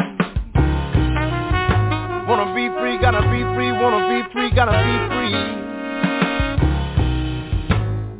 [2.27, 5.35] Wanna be free, gotta be free, wanna be free, gotta be free.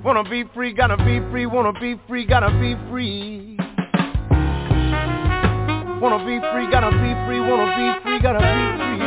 [0.02, 3.58] Wanna be free, gotta be free, wanna be free, gotta be free.
[6.00, 9.06] Wanna be free, gotta be free, wanna be free, gotta be free.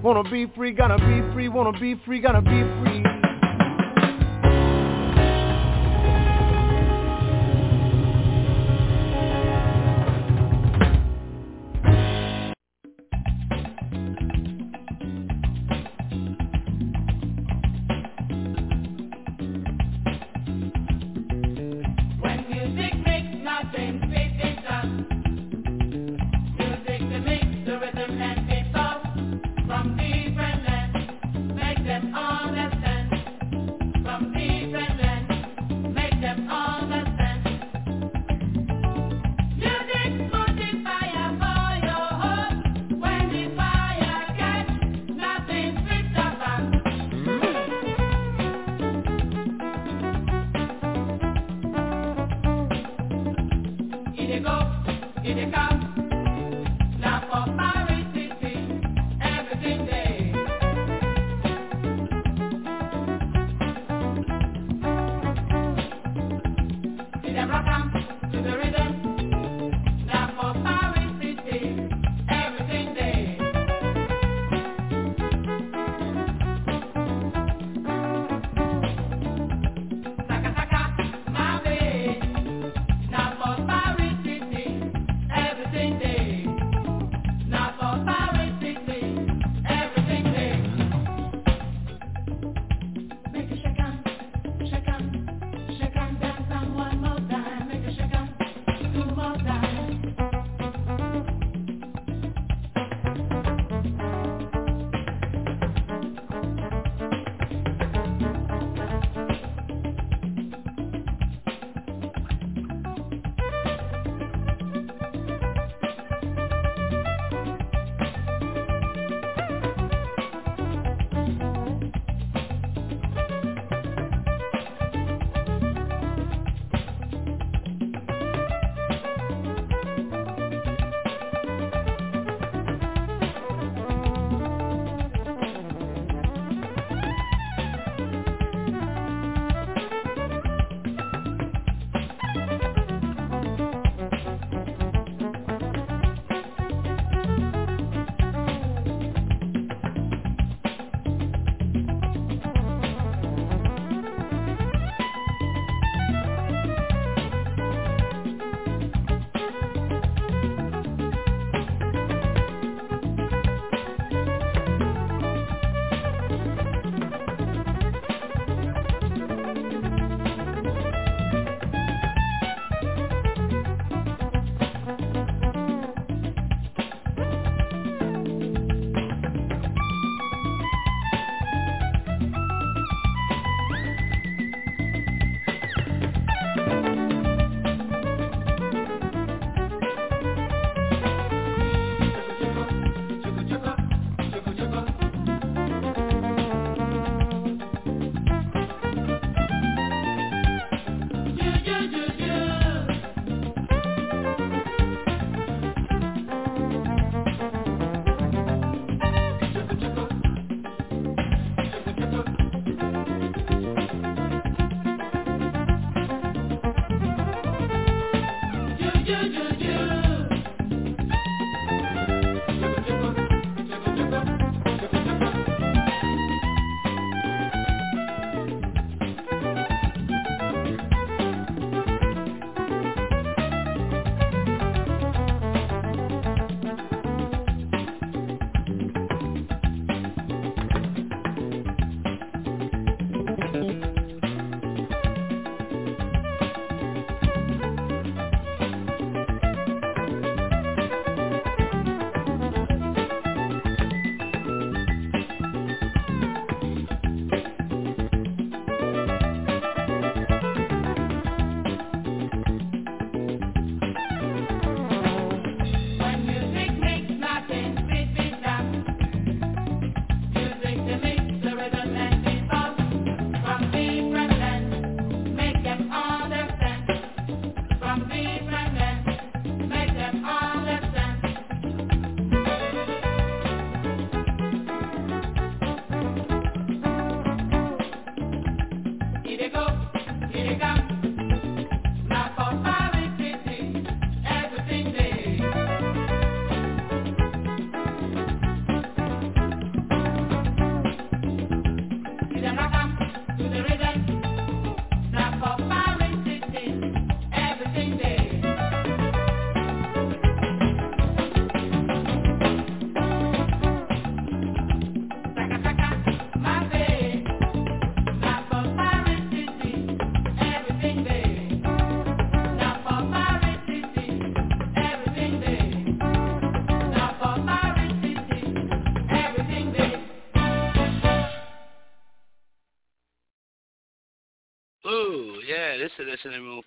[0.00, 3.19] Wanna be free, gotta be free, wanna be free, gotta be free.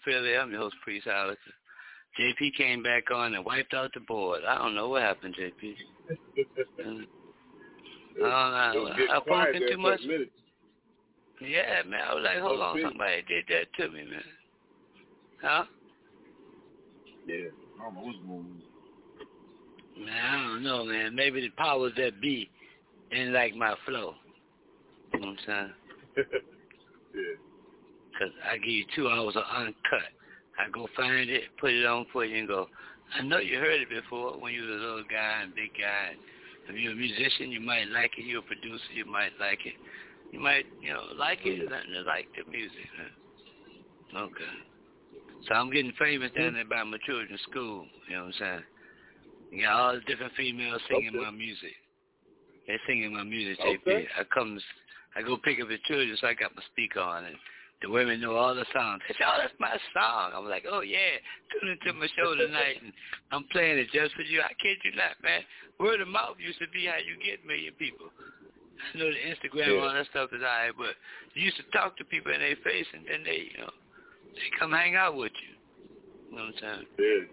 [0.05, 0.37] Philly.
[0.37, 1.39] I'm your host, Priest Hollister.
[2.19, 4.41] JP came back on and wiped out the board.
[4.47, 5.75] I don't know what happened, JP.
[8.23, 9.05] I don't know.
[9.09, 10.01] I there too much.
[11.41, 12.01] Yeah, man.
[12.07, 14.23] I was like, hold on, somebody did that to me, man.
[15.41, 15.63] Huh?
[17.27, 17.35] Yeah.
[17.79, 18.61] I don't know what's going
[19.97, 20.05] on.
[20.05, 21.15] Man, I don't know, man.
[21.15, 22.49] Maybe the powers that be
[23.11, 24.15] didn't like my flow.
[25.13, 25.73] You know what I'm
[26.15, 26.25] saying?
[27.15, 27.52] yeah.
[28.13, 30.13] Because I give you two hours of uncut.
[30.59, 32.67] I go find it, put it on for you, and go,
[33.17, 36.13] I know you heard it before when you was a little guy and big guy.
[36.69, 38.25] If you're a musician, you might like it.
[38.25, 39.73] You're a producer, you might like it.
[40.31, 41.69] You might, you know, like it.
[41.69, 42.87] Nothing to like the music.
[44.13, 44.19] Huh?
[44.29, 44.53] Okay.
[45.47, 46.55] So I'm getting famous down mm-hmm.
[46.55, 47.85] there by my children's school.
[48.07, 48.63] You know what I'm saying?
[49.51, 51.25] You got all the different females singing Okay.
[51.25, 51.75] my music.
[52.65, 54.07] They're singing my music, Okay.
[54.17, 54.57] I come,
[55.15, 57.35] I go pick up the children, so I got my speaker on, and
[57.83, 59.03] the women know all the songs.
[59.05, 60.31] They say, oh, that's my song.
[60.31, 61.19] I'm like, oh, yeah,
[61.51, 62.95] tune into my show tonight, and
[63.35, 64.39] I'm playing it just for you.
[64.39, 65.43] I kid you not, man.
[65.83, 68.07] Word of mouth used to be how you get a million people.
[68.79, 70.95] I know the Instagram and all that stuff is all right, but
[71.35, 73.75] you used to talk to people in their face, and then they, you know,
[74.31, 75.51] they come hang out with you.
[76.31, 76.87] You know what I'm saying?
[76.97, 77.27] Yeah.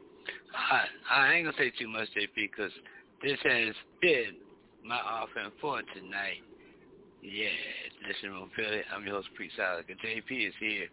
[0.51, 2.74] I, I ain't gonna say too much, JP, because
[3.22, 4.35] this has been
[4.82, 6.43] my offering for tonight.
[7.22, 7.52] Yeah,
[8.09, 8.80] listen, room Philly.
[8.94, 9.92] I'm your host, Priest Ilika.
[10.05, 10.86] JP is here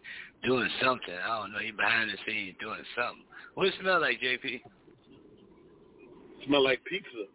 [0.44, 1.14] doing something.
[1.14, 1.58] I don't know.
[1.58, 3.24] He behind the scenes doing something.
[3.54, 4.60] What it smell like, JP?
[6.46, 7.32] Smell like pizza.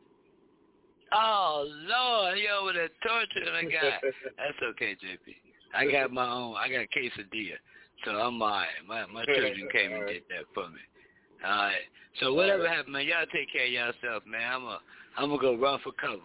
[1.12, 4.00] Oh Lord, you over there torturing a guy.
[4.38, 5.36] That's okay, JP.
[5.74, 6.56] I got my own.
[6.56, 7.58] I got a quesadilla,
[8.06, 8.68] so I'm alright.
[8.88, 10.82] My my children came and did that for me.
[11.46, 11.86] All right.
[12.20, 14.54] So whatever happened, man, y'all take care of yourself, man.
[14.54, 14.80] I'm a
[15.18, 16.18] I'm gonna go run for cover.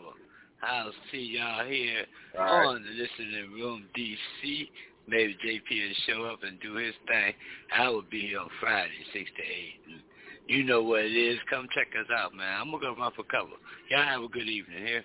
[0.62, 2.04] I'll see y'all here
[2.38, 2.66] All right.
[2.66, 4.68] on the listening room, DC.
[5.06, 7.32] Maybe JP will show up and do his thing.
[7.74, 9.80] I will be here on Friday, six to eight.
[9.86, 10.02] And
[10.48, 11.38] you know what it is.
[11.48, 12.60] Come check us out, man.
[12.60, 13.50] I'm gonna go run for cover.
[13.90, 15.04] Y'all have a good evening here.